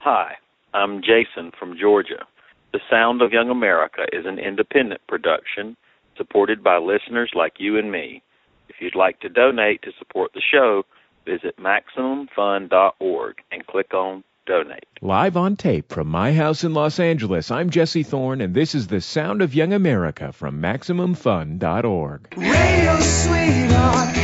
Hi, 0.00 0.36
I'm 0.72 1.02
Jason 1.02 1.52
from 1.58 1.76
Georgia. 1.78 2.26
The 2.72 2.80
Sound 2.88 3.20
of 3.20 3.34
Young 3.34 3.50
America 3.50 4.06
is 4.14 4.24
an 4.24 4.38
independent 4.38 5.02
production 5.06 5.76
supported 6.16 6.64
by 6.64 6.78
listeners 6.78 7.32
like 7.34 7.54
you 7.58 7.76
and 7.76 7.92
me. 7.92 8.22
If 8.70 8.76
you'd 8.80 8.94
like 8.94 9.20
to 9.20 9.28
donate 9.28 9.82
to 9.82 9.92
support 9.98 10.32
the 10.32 10.40
show, 10.40 10.86
visit 11.26 11.58
MaximumFun.org 11.58 13.34
and 13.52 13.66
click 13.66 13.92
on 13.92 14.24
Donate. 14.46 14.86
Live 15.02 15.36
on 15.36 15.56
tape 15.56 15.92
from 15.92 16.06
my 16.06 16.32
house 16.32 16.64
in 16.64 16.72
Los 16.72 16.98
Angeles, 16.98 17.50
I'm 17.50 17.68
Jesse 17.68 18.02
Thorne, 18.02 18.40
and 18.40 18.54
this 18.54 18.74
is 18.74 18.86
the 18.86 19.02
Sound 19.02 19.42
of 19.42 19.54
Young 19.54 19.74
America 19.74 20.32
from 20.32 20.62
MaximumFun.org. 20.62 22.38
Radio 22.38 23.00
sweetheart 23.00 24.16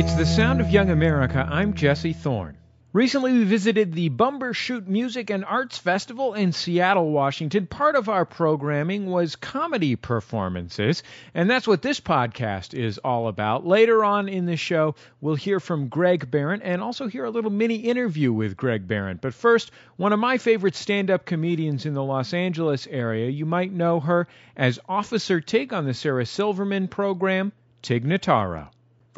It's 0.00 0.14
the 0.14 0.24
Sound 0.24 0.62
of 0.62 0.70
Young 0.70 0.88
America. 0.88 1.46
I'm 1.46 1.74
Jesse 1.74 2.14
Thorne. 2.14 2.56
Recently, 2.94 3.34
we 3.34 3.44
visited 3.44 3.92
the 3.92 4.08
Bumbershoot 4.08 4.86
Music 4.86 5.28
and 5.28 5.44
Arts 5.44 5.76
Festival 5.76 6.32
in 6.32 6.52
Seattle, 6.52 7.10
Washington. 7.10 7.66
Part 7.66 7.96
of 7.96 8.08
our 8.08 8.24
programming 8.24 9.10
was 9.10 9.36
comedy 9.36 9.96
performances, 9.96 11.02
and 11.34 11.50
that's 11.50 11.68
what 11.68 11.82
this 11.82 12.00
podcast 12.00 12.72
is 12.72 12.96
all 12.96 13.28
about. 13.28 13.66
Later 13.66 14.02
on 14.02 14.30
in 14.30 14.46
the 14.46 14.56
show, 14.56 14.94
we'll 15.20 15.34
hear 15.34 15.60
from 15.60 15.88
Greg 15.88 16.30
Behrendt 16.30 16.62
and 16.64 16.80
also 16.80 17.06
hear 17.06 17.26
a 17.26 17.30
little 17.30 17.50
mini 17.50 17.76
interview 17.76 18.32
with 18.32 18.56
Greg 18.56 18.88
Behrendt. 18.88 19.20
But 19.20 19.34
first, 19.34 19.70
one 19.98 20.14
of 20.14 20.18
my 20.18 20.38
favorite 20.38 20.76
stand 20.76 21.10
up 21.10 21.26
comedians 21.26 21.84
in 21.84 21.92
the 21.92 22.02
Los 22.02 22.32
Angeles 22.32 22.86
area. 22.90 23.28
You 23.28 23.44
might 23.44 23.70
know 23.70 24.00
her 24.00 24.28
as 24.56 24.80
Officer 24.88 25.42
Tig 25.42 25.74
on 25.74 25.84
the 25.84 25.92
Sarah 25.92 26.24
Silverman 26.24 26.88
program, 26.88 27.52
Tig 27.82 28.06
Notaro. 28.06 28.68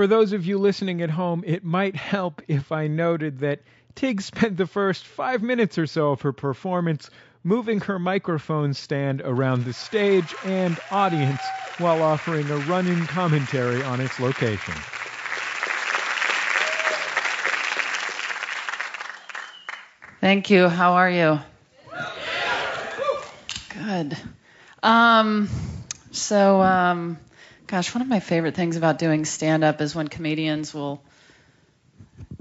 For 0.03 0.09
those 0.09 0.33
of 0.33 0.45
you 0.45 0.59
listening 0.59 1.01
at 1.01 1.11
home, 1.11 1.45
it 1.47 1.63
might 1.63 1.95
help 1.95 2.43
if 2.49 2.73
I 2.73 2.89
noted 2.89 3.39
that 3.39 3.61
Tig 3.95 4.21
spent 4.21 4.57
the 4.57 4.67
first 4.67 5.07
five 5.07 5.45
minutes 5.45 5.79
or 5.79 5.87
so 5.87 6.11
of 6.11 6.23
her 6.23 6.33
performance 6.33 7.09
moving 7.45 7.79
her 7.83 8.01
microphone 8.01 8.75
stand 8.75 9.21
around 9.21 9.65
the 9.65 9.73
stage 9.73 10.35
and 10.45 10.77
audience 10.91 11.41
while 11.79 12.03
offering 12.03 12.51
a 12.51 12.57
run 12.57 12.89
in 12.89 13.07
commentary 13.07 13.81
on 13.85 14.01
its 14.01 14.19
location. 14.19 14.75
Thank 20.21 20.51
you. 20.51 20.69
How 20.69 20.95
are 20.95 21.11
you? 21.11 21.39
Good. 23.69 24.17
Um, 24.83 25.49
so, 26.11 26.61
um, 26.61 27.19
gosh, 27.73 27.95
one 27.95 28.03
of 28.03 28.09
my 28.09 28.21
favorite 28.21 28.55
things 28.55 28.77
about 28.77 28.99
doing 28.99 29.25
stand 29.25 29.65
up 29.65 29.81
is 29.81 29.95
when 29.95 30.07
comedians 30.07 30.75
will 30.75 31.03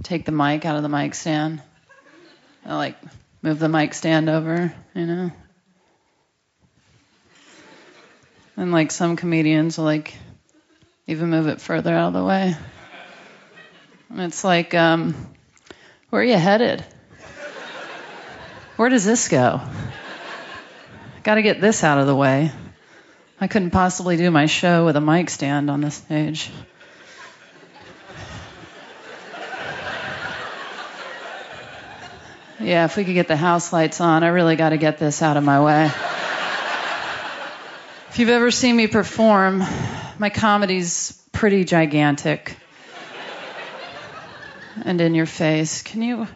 take 0.03 0.25
the 0.25 0.31
mic 0.33 0.65
out 0.65 0.75
of 0.75 0.83
the 0.83 0.89
mic 0.89 1.15
stand. 1.15 1.61
Like 2.65 2.97
move 3.41 3.57
the 3.57 3.69
mic 3.69 3.93
stand 3.93 4.27
over, 4.27 4.75
you 4.93 5.05
know. 5.05 5.31
And 8.57 8.73
like 8.73 8.91
some 8.91 9.15
comedians 9.15 9.77
will 9.77 9.85
like 9.85 10.13
even 11.07 11.29
move 11.29 11.47
it 11.47 11.61
further 11.61 11.95
out 11.95 12.07
of 12.07 12.13
the 12.13 12.25
way. 12.25 12.53
And 14.09 14.19
it's 14.19 14.43
like, 14.43 14.73
um, 14.73 15.15
where 16.09 16.21
are 16.21 16.25
you 16.25 16.35
headed? 16.35 16.83
Where 18.75 18.89
does 18.89 19.05
this 19.05 19.29
go? 19.29 19.61
Got 21.23 21.35
to 21.35 21.41
get 21.41 21.61
this 21.61 21.85
out 21.85 21.99
of 21.99 22.07
the 22.07 22.15
way. 22.17 22.51
I 23.43 23.47
couldn't 23.47 23.71
possibly 23.71 24.17
do 24.17 24.29
my 24.29 24.45
show 24.45 24.85
with 24.85 24.95
a 24.95 25.01
mic 25.01 25.31
stand 25.31 25.71
on 25.71 25.81
the 25.81 25.89
stage. 25.89 26.51
Yeah, 32.59 32.85
if 32.85 32.95
we 32.95 33.03
could 33.03 33.15
get 33.15 33.27
the 33.27 33.35
house 33.35 33.73
lights 33.73 33.99
on, 33.99 34.23
I 34.23 34.27
really 34.27 34.55
got 34.55 34.69
to 34.69 34.77
get 34.77 34.99
this 34.99 35.23
out 35.23 35.37
of 35.37 35.43
my 35.43 35.59
way. 35.63 35.85
if 38.09 38.19
you've 38.19 38.29
ever 38.29 38.51
seen 38.51 38.75
me 38.75 38.85
perform, 38.85 39.63
my 40.19 40.29
comedy's 40.29 41.19
pretty 41.31 41.63
gigantic 41.63 42.55
and 44.85 45.01
in 45.01 45.15
your 45.15 45.25
face. 45.25 45.81
Can 45.81 46.03
you 46.03 46.27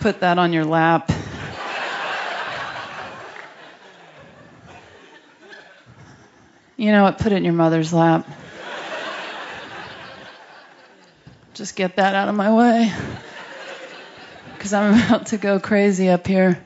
put 0.00 0.18
that 0.20 0.40
on 0.40 0.52
your 0.52 0.64
lap? 0.64 1.12
You 6.76 6.92
know 6.92 7.04
what? 7.04 7.18
Put 7.18 7.32
it 7.32 7.36
in 7.36 7.44
your 7.44 7.54
mother's 7.54 7.92
lap. 7.92 8.28
Just 11.54 11.74
get 11.74 11.96
that 11.96 12.14
out 12.14 12.28
of 12.28 12.34
my 12.34 12.52
way. 12.52 12.92
Because 14.52 14.74
I'm 14.74 14.94
about 14.94 15.26
to 15.26 15.38
go 15.38 15.58
crazy 15.58 16.10
up 16.10 16.26
here. 16.26 16.62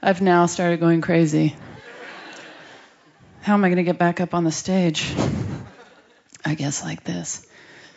I've 0.00 0.22
now 0.22 0.46
started 0.46 0.78
going 0.78 1.00
crazy. 1.00 1.56
How 3.40 3.54
am 3.54 3.64
I 3.64 3.68
going 3.68 3.78
to 3.78 3.82
get 3.82 3.98
back 3.98 4.20
up 4.20 4.34
on 4.34 4.44
the 4.44 4.52
stage? 4.52 5.12
I 6.44 6.54
guess 6.54 6.84
like 6.84 7.02
this. 7.02 7.44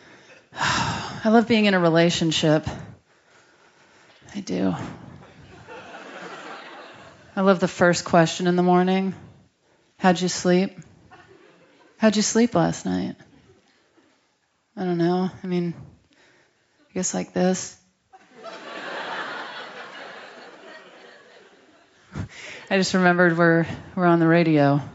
I 0.55 1.29
love 1.29 1.47
being 1.47 1.65
in 1.65 1.75
a 1.75 1.79
relationship. 1.79 2.67
I 4.33 4.39
do. 4.39 4.73
I 7.35 7.41
love 7.41 7.59
the 7.59 7.67
first 7.67 8.05
question 8.05 8.47
in 8.47 8.55
the 8.55 8.63
morning. 8.63 9.13
How'd 10.01 10.19
you 10.19 10.29
sleep? 10.29 10.79
How'd 11.97 12.15
you 12.15 12.23
sleep 12.23 12.55
last 12.55 12.87
night? 12.87 13.15
I 14.75 14.83
don't 14.83 14.97
know. 14.97 15.29
I 15.43 15.45
mean, 15.45 15.75
I 16.15 16.93
guess 16.95 17.13
like 17.13 17.33
this. 17.33 17.77
I 22.71 22.77
just 22.77 22.95
remembered 22.95 23.37
we're 23.37 23.67
we're 23.93 24.07
on 24.07 24.17
the 24.19 24.25
radio. 24.25 24.81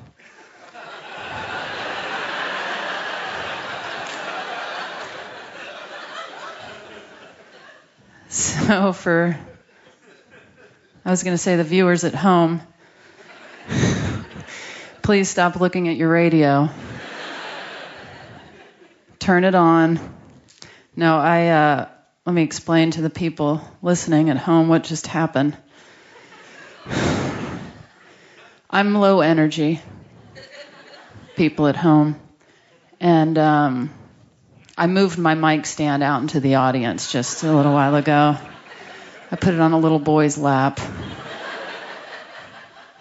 So 8.28 8.92
for 8.92 9.38
I 11.04 11.10
was 11.10 11.22
going 11.22 11.34
to 11.34 11.38
say 11.38 11.54
the 11.54 11.62
viewers 11.62 12.02
at 12.02 12.14
home, 12.16 12.60
please 15.06 15.30
stop 15.30 15.54
looking 15.54 15.86
at 15.86 15.96
your 15.96 16.10
radio. 16.10 16.68
Turn 19.20 19.44
it 19.44 19.54
on. 19.54 20.00
No, 20.96 21.16
I 21.16 21.46
uh, 21.46 21.88
let 22.24 22.32
me 22.32 22.42
explain 22.42 22.90
to 22.90 23.02
the 23.02 23.08
people 23.08 23.60
listening 23.82 24.30
at 24.30 24.36
home 24.36 24.66
what 24.66 24.82
just 24.82 25.06
happened. 25.06 25.56
I'm 28.68 28.96
low 28.96 29.20
energy, 29.20 29.80
people 31.36 31.68
at 31.68 31.76
home, 31.76 32.18
and 32.98 33.38
um, 33.38 33.94
I 34.76 34.88
moved 34.88 35.18
my 35.18 35.36
mic 35.36 35.66
stand 35.66 36.02
out 36.02 36.22
into 36.22 36.40
the 36.40 36.56
audience 36.56 37.12
just 37.12 37.44
a 37.44 37.54
little 37.54 37.72
while 37.72 37.94
ago. 37.94 38.36
I 39.30 39.36
put 39.36 39.54
it 39.54 39.60
on 39.60 39.70
a 39.70 39.78
little 39.78 40.00
boy's 40.00 40.36
lap. 40.36 40.80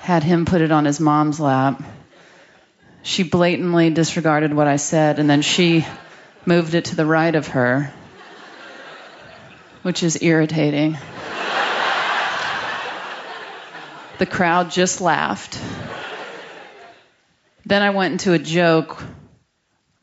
Had 0.06 0.24
him 0.24 0.46
put 0.46 0.62
it 0.62 0.72
on 0.72 0.86
his 0.86 1.00
mom's 1.00 1.40
lap. 1.40 1.82
She 3.02 3.24
blatantly 3.24 3.90
disregarded 3.90 4.54
what 4.54 4.68
I 4.68 4.76
said, 4.76 5.18
and 5.18 5.28
then 5.28 5.42
she 5.42 5.84
moved 6.46 6.76
it 6.76 6.86
to 6.86 6.96
the 6.96 7.08
right 7.08 7.34
of 7.34 7.48
her, 7.48 7.92
which 9.82 10.04
is 10.04 10.22
irritating. 10.22 10.96
The 14.20 14.28
crowd 14.28 14.70
just 14.70 15.02
laughed. 15.02 15.60
Then 17.66 17.82
I 17.82 17.90
went 17.90 18.12
into 18.12 18.34
a 18.34 18.38
joke 18.38 19.02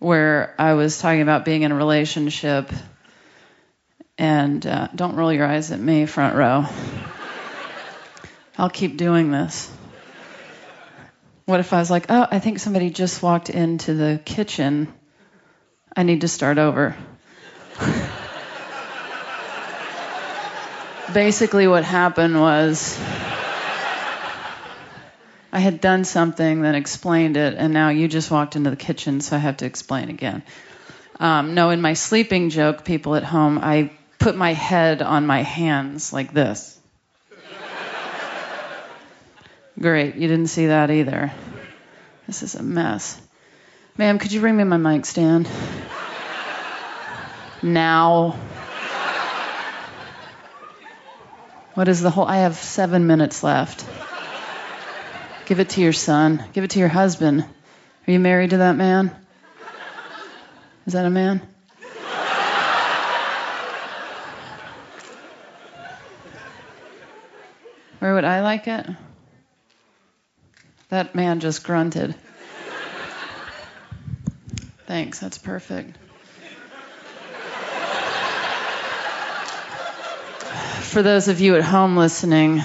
where 0.00 0.52
I 0.58 0.72
was 0.74 0.98
talking 0.98 1.22
about 1.22 1.44
being 1.44 1.62
in 1.62 1.70
a 1.70 1.76
relationship. 1.76 2.72
And 4.18 4.66
uh, 4.66 4.88
don't 4.96 5.14
roll 5.14 5.32
your 5.32 5.46
eyes 5.46 5.70
at 5.70 5.78
me, 5.78 6.06
front 6.06 6.34
row. 6.34 6.66
I'll 8.58 8.68
keep 8.68 8.96
doing 8.96 9.30
this. 9.30 9.70
What 11.52 11.60
if 11.60 11.72
I 11.74 11.80
was 11.80 11.90
like, 11.90 12.06
oh, 12.08 12.26
I 12.30 12.38
think 12.38 12.60
somebody 12.60 12.88
just 12.88 13.22
walked 13.22 13.50
into 13.50 13.92
the 13.92 14.18
kitchen. 14.24 14.90
I 15.94 16.02
need 16.02 16.22
to 16.22 16.28
start 16.28 16.56
over. 16.56 16.96
Basically, 21.12 21.68
what 21.68 21.84
happened 21.84 22.40
was 22.40 22.98
I 25.52 25.58
had 25.58 25.82
done 25.82 26.04
something 26.04 26.62
that 26.62 26.74
explained 26.74 27.36
it, 27.36 27.54
and 27.58 27.74
now 27.74 27.90
you 27.90 28.08
just 28.08 28.30
walked 28.30 28.56
into 28.56 28.70
the 28.70 28.76
kitchen, 28.76 29.20
so 29.20 29.36
I 29.36 29.38
have 29.38 29.58
to 29.58 29.66
explain 29.66 30.08
again. 30.08 30.42
Um, 31.20 31.52
no, 31.52 31.68
in 31.68 31.82
my 31.82 31.92
sleeping 31.92 32.48
joke, 32.48 32.82
people 32.82 33.14
at 33.14 33.24
home, 33.24 33.58
I 33.58 33.90
put 34.18 34.36
my 34.36 34.54
head 34.54 35.02
on 35.02 35.26
my 35.26 35.42
hands 35.42 36.14
like 36.14 36.32
this. 36.32 36.80
Great, 39.78 40.14
you 40.16 40.28
didn't 40.28 40.48
see 40.48 40.66
that 40.66 40.90
either. 40.90 41.32
This 42.26 42.42
is 42.42 42.54
a 42.54 42.62
mess. 42.62 43.20
Ma'am, 43.98 44.18
could 44.18 44.32
you 44.32 44.40
bring 44.40 44.56
me 44.56 44.64
my 44.64 44.76
mic 44.76 45.04
stand? 45.06 45.48
now. 47.62 48.36
What 51.74 51.88
is 51.88 52.00
the 52.02 52.10
whole? 52.10 52.26
I 52.26 52.38
have 52.38 52.56
seven 52.56 53.06
minutes 53.06 53.42
left. 53.42 53.86
Give 55.46 55.58
it 55.58 55.70
to 55.70 55.80
your 55.80 55.92
son. 55.92 56.44
Give 56.52 56.64
it 56.64 56.70
to 56.70 56.78
your 56.78 56.88
husband. 56.88 57.42
Are 57.42 58.10
you 58.10 58.20
married 58.20 58.50
to 58.50 58.58
that 58.58 58.76
man? 58.76 59.10
Is 60.86 60.92
that 60.92 61.06
a 61.06 61.10
man? 61.10 61.40
Where 68.00 68.14
would 68.14 68.24
I 68.24 68.42
like 68.42 68.66
it? 68.66 68.86
That 70.92 71.14
man 71.14 71.40
just 71.40 71.64
grunted. 71.64 72.14
Thanks, 74.86 75.20
that's 75.20 75.38
perfect. 75.38 75.96
For 80.82 81.02
those 81.02 81.28
of 81.28 81.40
you 81.40 81.56
at 81.56 81.62
home 81.62 81.96
listening, 81.96 82.60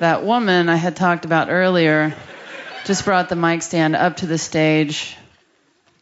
that 0.00 0.24
woman 0.24 0.68
I 0.68 0.74
had 0.74 0.96
talked 0.96 1.24
about 1.24 1.48
earlier 1.48 2.12
just 2.84 3.04
brought 3.04 3.28
the 3.28 3.36
mic 3.36 3.62
stand 3.62 3.94
up 3.94 4.16
to 4.16 4.26
the 4.26 4.36
stage, 4.36 5.16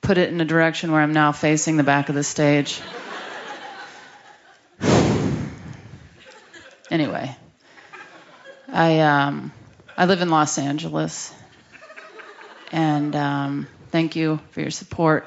put 0.01 0.17
it 0.17 0.31
in 0.31 0.41
a 0.41 0.47
direction 0.47 0.91
where 0.91 1.03
I'm 1.03 1.13
now 1.13 1.33
facing 1.33 1.77
the 1.77 1.85
back 1.85 2.09
of 2.09 2.15
the 2.15 2.25
stage. 2.25 2.81
anyway, 6.91 7.37
I 8.73 9.01
um, 9.01 9.53
I 9.99 10.05
live 10.05 10.21
in 10.21 10.29
Los 10.29 10.59
Angeles, 10.59 11.33
and 12.71 13.17
um, 13.17 13.67
thank 13.91 14.15
you 14.15 14.41
for 14.51 14.61
your 14.61 14.71
support. 14.71 15.27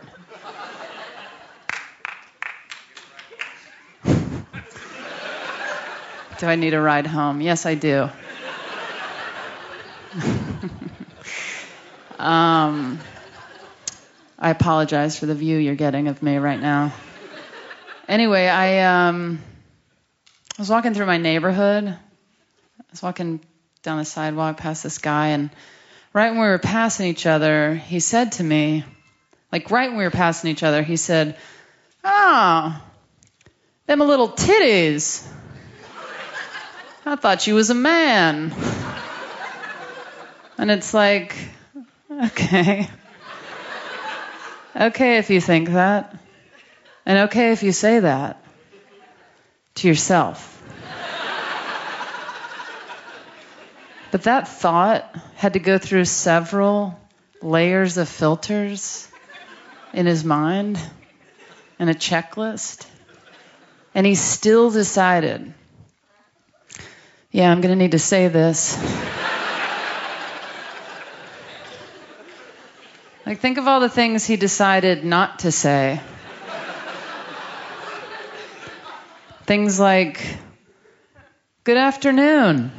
do 6.37 6.43
I 6.43 6.55
need 6.55 6.75
a 6.75 6.79
ride 6.79 7.07
home? 7.07 7.41
Yes, 7.41 7.65
I 7.65 7.73
do. 7.73 8.11
um, 12.19 12.99
I 14.37 14.51
apologize 14.51 15.17
for 15.17 15.25
the 15.25 15.33
view 15.33 15.57
you're 15.57 15.73
getting 15.73 16.09
of 16.09 16.21
me 16.21 16.37
right 16.37 16.59
now. 16.59 16.93
Anyway, 18.07 18.45
I 18.45 19.07
um, 19.07 19.41
was 20.59 20.69
walking 20.69 20.93
through 20.93 21.07
my 21.07 21.17
neighborhood. 21.17 21.87
I 21.87 21.97
was 22.91 23.01
walking 23.01 23.39
down 23.81 23.97
the 23.97 24.05
sidewalk 24.05 24.57
past 24.57 24.83
this 24.83 24.97
guy, 24.97 25.27
and 25.27 25.49
right 26.13 26.31
when 26.31 26.41
we 26.41 26.47
were 26.47 26.59
passing 26.59 27.07
each 27.07 27.25
other, 27.25 27.75
he 27.75 27.99
said 27.99 28.33
to 28.33 28.43
me, 28.43 28.83
like 29.51 29.71
right 29.71 29.89
when 29.89 29.97
we 29.97 30.03
were 30.03 30.11
passing 30.11 30.51
each 30.51 30.63
other, 30.63 30.83
he 30.83 30.97
said, 30.97 31.37
"Ah, 32.03 32.83
them 33.87 33.99
little 33.99 34.29
titties. 34.29 35.25
I 37.05 37.15
thought 37.15 37.47
you 37.47 37.55
was 37.55 37.69
a 37.69 37.75
man." 37.75 38.53
And 40.59 40.69
it's 40.69 40.93
like, 40.93 41.37
okay. 42.11 42.89
Okay 44.75 45.17
if 45.17 45.29
you 45.29 45.39
think 45.39 45.69
that. 45.69 46.13
And 47.05 47.29
okay 47.29 47.53
if 47.53 47.63
you 47.63 47.71
say 47.71 48.01
that 48.01 48.43
to 49.75 49.87
yourself. 49.87 50.58
But 54.11 54.23
that 54.23 54.47
thought 54.47 55.15
had 55.35 55.53
to 55.53 55.59
go 55.59 55.77
through 55.77 56.05
several 56.05 56.99
layers 57.41 57.97
of 57.97 58.09
filters 58.09 59.07
in 59.93 60.05
his 60.05 60.23
mind 60.23 60.79
and 61.77 61.89
a 61.89 61.93
checklist. 61.93 62.85
And 63.93 64.05
he 64.05 64.15
still 64.15 64.71
decided, 64.71 65.53
yeah, 67.31 67.51
I'm 67.51 67.61
going 67.61 67.71
to 67.71 67.75
need 67.75 67.91
to 67.91 67.99
say 67.99 68.27
this. 68.27 68.77
like, 73.25 73.39
think 73.39 73.57
of 73.57 73.67
all 73.67 73.79
the 73.79 73.89
things 73.89 74.25
he 74.25 74.35
decided 74.35 75.05
not 75.05 75.39
to 75.39 75.51
say. 75.51 76.01
Things 79.45 79.79
like, 79.79 80.37
good 81.63 81.77
afternoon. 81.77 82.71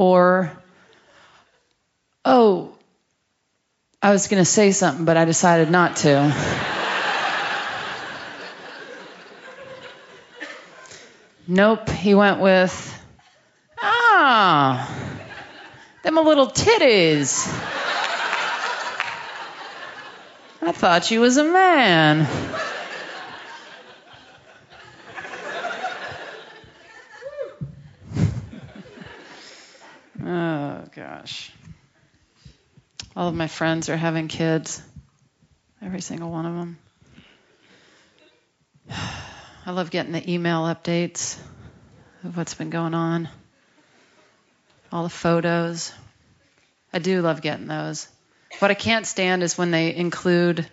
Or, 0.00 0.50
oh, 2.24 2.72
I 4.00 4.12
was 4.12 4.28
going 4.28 4.40
to 4.40 4.46
say 4.46 4.72
something, 4.72 5.04
but 5.04 5.18
I 5.18 5.26
decided 5.26 5.70
not 5.70 5.96
to. 5.96 6.34
nope, 11.46 11.90
he 11.90 12.14
went 12.14 12.40
with, 12.40 13.04
ah, 13.78 14.90
them 16.02 16.16
a 16.16 16.22
little 16.22 16.46
titties. 16.46 17.46
I 20.62 20.72
thought 20.72 21.10
you 21.10 21.20
was 21.20 21.36
a 21.36 21.44
man. 21.44 22.26
Oh 30.22 30.84
gosh. 31.20 31.52
All 33.14 33.28
of 33.28 33.34
my 33.34 33.46
friends 33.46 33.90
are 33.90 33.96
having 33.96 34.28
kids. 34.28 34.82
Every 35.82 36.00
single 36.00 36.30
one 36.30 36.46
of 36.46 36.54
them. 36.54 36.78
I 39.66 39.72
love 39.72 39.90
getting 39.90 40.12
the 40.12 40.32
email 40.32 40.62
updates 40.62 41.38
of 42.24 42.38
what's 42.38 42.54
been 42.54 42.70
going 42.70 42.94
on. 42.94 43.28
All 44.90 45.02
the 45.02 45.10
photos. 45.10 45.92
I 46.90 47.00
do 47.00 47.20
love 47.20 47.42
getting 47.42 47.66
those. 47.66 48.08
What 48.60 48.70
I 48.70 48.74
can't 48.74 49.06
stand 49.06 49.42
is 49.42 49.58
when 49.58 49.70
they 49.70 49.94
include, 49.94 50.66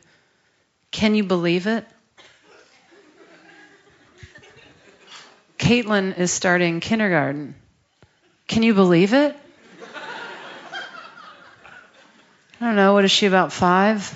can 0.92 1.14
you 1.14 1.26
believe 1.26 1.68
it? 1.68 1.86
Caitlin 5.57 6.18
is 6.18 6.31
starting 6.31 6.80
kindergarten. 6.80 7.56
Can 8.48 8.64
you 8.64 8.74
believe 8.74 9.14
it? 9.14 9.36
I 12.59 12.66
don't 12.66 12.76
know. 12.76 12.94
What 12.94 13.06
is 13.06 13.11
she, 13.11 13.28
about 13.28 13.54
five? 13.54 14.11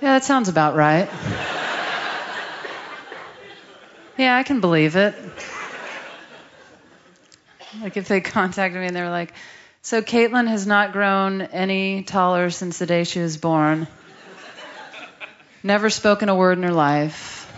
Yeah, 0.00 0.14
that 0.14 0.24
sounds 0.24 0.48
about 0.48 0.76
right. 0.76 1.10
Yeah, 4.16 4.36
I 4.36 4.42
can 4.44 4.60
believe 4.60 4.96
it. 4.96 5.14
Like 7.82 7.96
if 7.96 8.08
they 8.08 8.20
contacted 8.22 8.80
me 8.80 8.86
and 8.86 8.96
they 8.96 9.02
were 9.02 9.10
like, 9.10 9.34
so 9.82 10.00
Caitlin 10.00 10.48
has 10.48 10.66
not 10.66 10.92
grown 10.92 11.42
any 11.42 12.02
taller 12.02 12.50
since 12.50 12.78
the 12.78 12.86
day 12.86 13.04
she 13.04 13.20
was 13.20 13.36
born. 13.36 13.86
Never 15.62 15.90
spoken 15.90 16.28
a 16.28 16.34
word 16.34 16.58
in 16.58 16.64
her 16.64 16.72
life. 16.72 17.52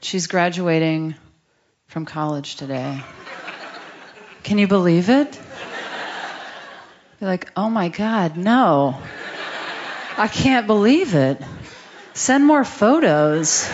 She's 0.00 0.26
graduating 0.26 1.14
from 1.88 2.04
college 2.04 2.56
today. 2.56 3.02
Can 4.46 4.58
you 4.58 4.68
believe 4.68 5.10
it? 5.10 5.32
Be 7.18 7.26
like, 7.26 7.50
oh 7.56 7.68
my 7.68 7.88
God, 7.88 8.36
no. 8.36 8.96
I 10.16 10.28
can't 10.28 10.68
believe 10.68 11.16
it. 11.16 11.42
Send 12.14 12.46
more 12.46 12.62
photos. 12.62 13.68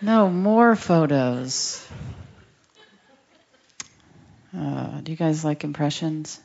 No, 0.00 0.28
more 0.28 0.74
photos. 0.74 1.86
Uh, 4.58 5.02
do 5.02 5.12
you 5.12 5.16
guys 5.16 5.44
like 5.44 5.62
impressions? 5.62 6.40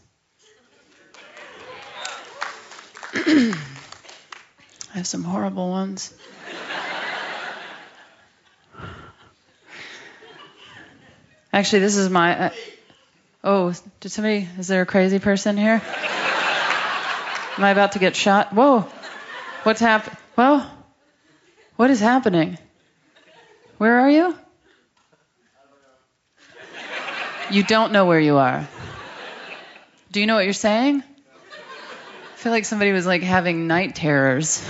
I 3.16 3.56
have 4.94 5.08
some 5.08 5.24
horrible 5.24 5.72
ones. 5.72 6.14
Actually, 11.52 11.80
this 11.80 11.98
is 11.98 12.10
my. 12.10 12.46
Uh, 12.46 12.50
oh, 13.44 13.74
did 14.00 14.10
somebody. 14.12 14.48
Is 14.58 14.68
there 14.68 14.82
a 14.82 14.86
crazy 14.86 15.20
person 15.20 15.58
here? 15.58 15.82
Am 17.58 17.64
I 17.64 17.72
about 17.72 17.94
to 17.94 18.00
get 18.00 18.16
shot? 18.16 18.54
Whoa. 18.54 18.88
What's 19.64 19.80
happening? 19.80 20.18
Well, 20.36 20.72
What 21.76 21.90
is 21.90 22.00
happening? 22.00 22.58
Where 23.78 24.00
are 24.02 24.10
you? 24.10 24.36
You 27.52 27.64
don't 27.64 27.92
know 27.92 28.06
where 28.06 28.20
you 28.20 28.38
are. 28.38 28.68
Do 30.12 30.20
you 30.20 30.28
know 30.28 30.36
what 30.36 30.44
you're 30.44 30.54
saying? 30.54 31.04
I 31.04 32.38
feel 32.38 32.52
like 32.52 32.66
somebody 32.66 32.92
was 32.92 33.06
like 33.06 33.22
having 33.22 33.68
night 33.68 33.96
terrors. 33.96 34.66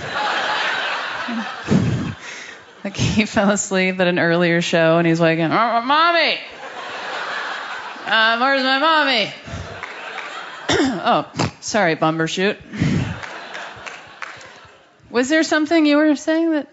like 2.84 2.96
he 2.96 3.26
fell 3.26 3.50
asleep 3.50 4.00
at 4.00 4.06
an 4.06 4.18
earlier 4.18 4.60
show 4.60 4.98
and 4.98 5.06
he's 5.06 5.20
waking, 5.20 5.46
oh, 5.46 5.80
mommy, 5.82 6.38
uh, 8.10 8.38
where's 8.38 8.62
my 8.62 8.78
mommy? 8.78 9.32
oh, 11.02 11.32
sorry, 11.60 11.94
Bumbershoot. 11.96 12.58
Was 15.10 15.28
there 15.28 15.42
something 15.42 15.86
you 15.86 15.96
were 15.96 16.16
saying 16.16 16.50
that? 16.50 16.68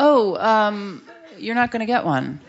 Oh, 0.00 0.36
um, 0.36 1.02
you're 1.38 1.54
not 1.54 1.70
going 1.70 1.80
to 1.80 1.86
get 1.86 2.04
one. 2.04 2.40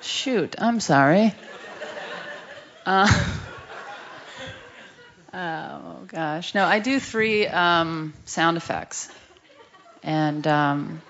Shoot, 0.00 0.56
I'm 0.58 0.80
sorry. 0.80 1.34
Uh, 2.86 3.08
oh 5.34 6.04
gosh, 6.08 6.54
no, 6.54 6.64
I 6.64 6.78
do 6.78 6.98
three 6.98 7.46
um, 7.46 8.14
sound 8.24 8.56
effects, 8.56 9.10
and 10.02 10.46
um, 10.46 11.02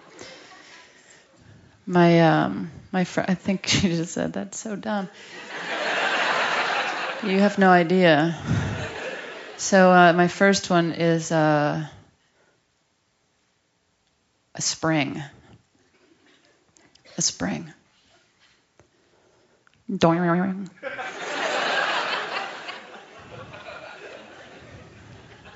my 1.86 2.20
um, 2.20 2.70
my 2.92 3.04
friend, 3.04 3.30
I 3.30 3.34
think 3.34 3.66
she 3.68 3.88
just 3.88 4.12
said 4.12 4.32
that's 4.32 4.58
so 4.58 4.76
dumb. 4.76 5.08
You 7.22 7.38
have 7.40 7.58
no 7.58 7.68
idea. 7.68 8.38
So 9.58 9.90
uh, 9.90 10.14
my 10.14 10.28
first 10.28 10.70
one 10.70 10.92
is 10.92 11.30
uh, 11.30 11.86
a 14.54 14.62
spring. 14.62 15.22
A 17.18 17.22
spring. 17.22 17.70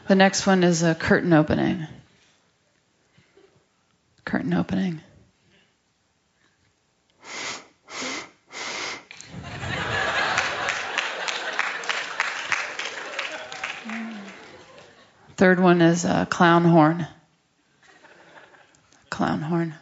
The 0.06 0.14
next 0.14 0.46
one 0.46 0.64
is 0.64 0.82
a 0.82 0.94
curtain 0.94 1.32
opening. 1.32 1.86
Curtain 4.26 4.52
opening. 4.52 5.00
Third 15.36 15.60
one 15.60 15.82
is 15.82 16.04
a 16.04 16.26
clown 16.30 16.64
horn. 16.64 17.06
Clown 19.10 19.40
horn. 19.40 19.74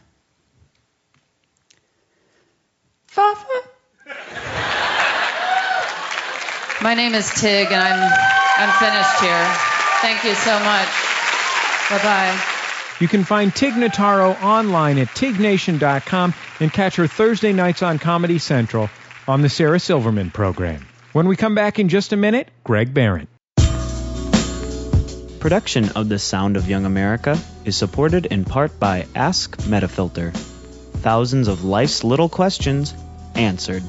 My 6.82 6.94
name 6.94 7.14
is 7.14 7.30
Tig, 7.30 7.68
and 7.70 7.80
I'm 7.80 8.12
I'm 8.58 8.72
finished 8.80 9.20
here. 9.20 9.46
Thank 10.00 10.24
you 10.24 10.34
so 10.34 10.58
much. 10.58 10.88
Bye 11.88 12.02
bye. 12.02 12.40
You 12.98 13.06
can 13.06 13.22
find 13.22 13.54
Tig 13.54 13.74
Notaro 13.74 14.40
online 14.42 14.98
at 14.98 15.08
tignation.com 15.08 16.34
and 16.60 16.72
catch 16.72 16.96
her 16.96 17.06
Thursday 17.06 17.52
nights 17.52 17.82
on 17.82 17.98
Comedy 17.98 18.38
Central 18.38 18.90
on 19.28 19.42
the 19.42 19.48
Sarah 19.48 19.78
Silverman 19.78 20.30
program. 20.30 20.86
When 21.12 21.28
we 21.28 21.36
come 21.36 21.54
back 21.54 21.78
in 21.78 21.88
just 21.88 22.12
a 22.12 22.16
minute, 22.16 22.48
Greg 22.64 22.92
Behrendt. 22.92 23.28
Production 25.42 25.90
of 25.96 26.08
The 26.08 26.18
Sound 26.20 26.56
of 26.56 26.68
Young 26.68 26.86
America 26.86 27.36
is 27.64 27.76
supported 27.76 28.26
in 28.26 28.44
part 28.44 28.78
by 28.78 29.08
Ask 29.16 29.56
Metafilter. 29.62 30.32
Thousands 30.32 31.48
of 31.48 31.64
life's 31.64 32.04
little 32.04 32.28
questions 32.28 32.94
answered. 33.34 33.82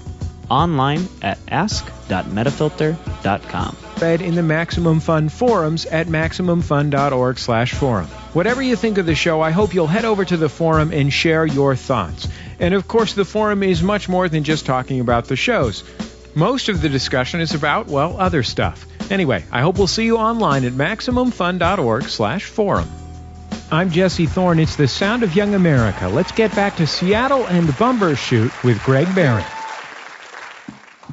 Online 0.50 1.08
at 1.22 1.38
ask.metafilter.com. 1.48 3.78
Read 4.02 4.24
in 4.24 4.34
the 4.34 4.42
Maximum 4.42 5.00
Fun 5.00 5.30
forums 5.30 5.86
at 5.86 6.08
maximumfun.org 6.08 7.38
slash 7.38 7.76
forum. 7.76 8.08
Whatever 8.34 8.64
you 8.64 8.76
think 8.76 8.98
of 8.98 9.06
the 9.06 9.14
show, 9.14 9.40
I 9.40 9.52
hope 9.52 9.76
you'll 9.76 9.86
head 9.86 10.06
over 10.06 10.26
to 10.26 10.38
the 10.38 10.50
forum 10.50 10.92
and 10.92 11.14
share 11.14 11.46
your 11.46 11.76
thoughts. 11.76 12.28
And 12.58 12.74
of 12.74 12.88
course, 12.88 13.14
the 13.14 13.26
forum 13.26 13.62
is 13.62 13.84
much 13.84 14.10
more 14.10 14.28
than 14.28 14.44
just 14.44 14.66
talking 14.66 15.02
about 15.02 15.26
the 15.26 15.36
shows. 15.36 15.84
Most 16.34 16.70
of 16.70 16.82
the 16.82 16.90
discussion 16.90 17.42
is 17.42 17.54
about, 17.54 17.86
well, 17.86 18.18
other 18.18 18.42
stuff. 18.42 18.88
Anyway, 19.10 19.44
I 19.52 19.62
hope 19.62 19.78
we'll 19.78 19.88
see 19.88 20.06
you 20.06 20.18
online 20.18 20.66
at 20.66 20.74
maximumfun.org 20.74 22.04
slash 22.04 22.46
forum. 22.46 22.90
I'm 23.72 23.90
Jesse 23.90 24.26
Thorne. 24.28 24.60
It's 24.60 24.76
the 24.76 24.88
sound 24.88 25.24
of 25.24 25.36
young 25.36 25.56
America. 25.56 26.08
Let's 26.08 26.32
get 26.32 26.56
back 26.56 26.76
to 26.78 26.88
Seattle 26.88 27.46
and 27.48 27.68
Bumbershoot 27.70 28.64
with 28.64 28.82
Greg 28.84 29.08
Behrendt. 29.08 29.50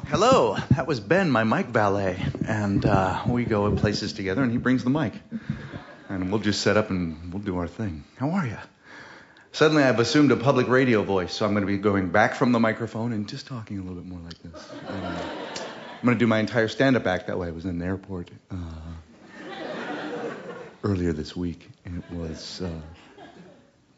Hello, 0.07 0.57
that 0.75 0.87
was 0.87 0.99
Ben, 0.99 1.31
my 1.31 1.43
mic 1.43 1.67
valet, 1.67 2.21
and 2.45 2.85
uh, 2.85 3.23
we 3.27 3.45
go 3.45 3.73
places 3.75 4.13
together, 4.13 4.43
and 4.43 4.51
he 4.51 4.57
brings 4.57 4.83
the 4.83 4.89
mic, 4.89 5.13
and 6.09 6.31
we'll 6.31 6.41
just 6.41 6.61
set 6.61 6.77
up 6.77 6.89
and 6.89 7.33
we'll 7.33 7.41
do 7.41 7.57
our 7.57 7.67
thing. 7.67 8.03
How 8.17 8.31
are 8.31 8.45
you? 8.45 8.57
Suddenly, 9.53 9.83
I've 9.83 9.99
assumed 9.99 10.31
a 10.31 10.37
public 10.37 10.67
radio 10.67 11.03
voice, 11.03 11.33
so 11.33 11.45
I'm 11.45 11.53
going 11.53 11.65
to 11.65 11.67
be 11.67 11.77
going 11.77 12.09
back 12.09 12.35
from 12.35 12.51
the 12.51 12.59
microphone 12.59 13.11
and 13.11 13.27
just 13.27 13.47
talking 13.47 13.79
a 13.79 13.81
little 13.81 13.95
bit 13.95 14.05
more 14.05 14.19
like 14.19 14.37
this. 14.43 14.69
I'm 16.01 16.05
going 16.07 16.17
to 16.17 16.19
do 16.19 16.25
my 16.25 16.39
entire 16.39 16.67
stand-up 16.67 17.05
act 17.05 17.27
that 17.27 17.37
way. 17.37 17.47
I 17.47 17.51
was 17.51 17.65
in 17.65 17.77
the 17.77 17.85
airport 17.85 18.31
uh, 18.49 18.55
earlier 20.83 21.13
this 21.13 21.35
week, 21.35 21.69
and 21.85 22.03
it 22.03 22.15
was 22.15 22.59
uh, 22.59 22.71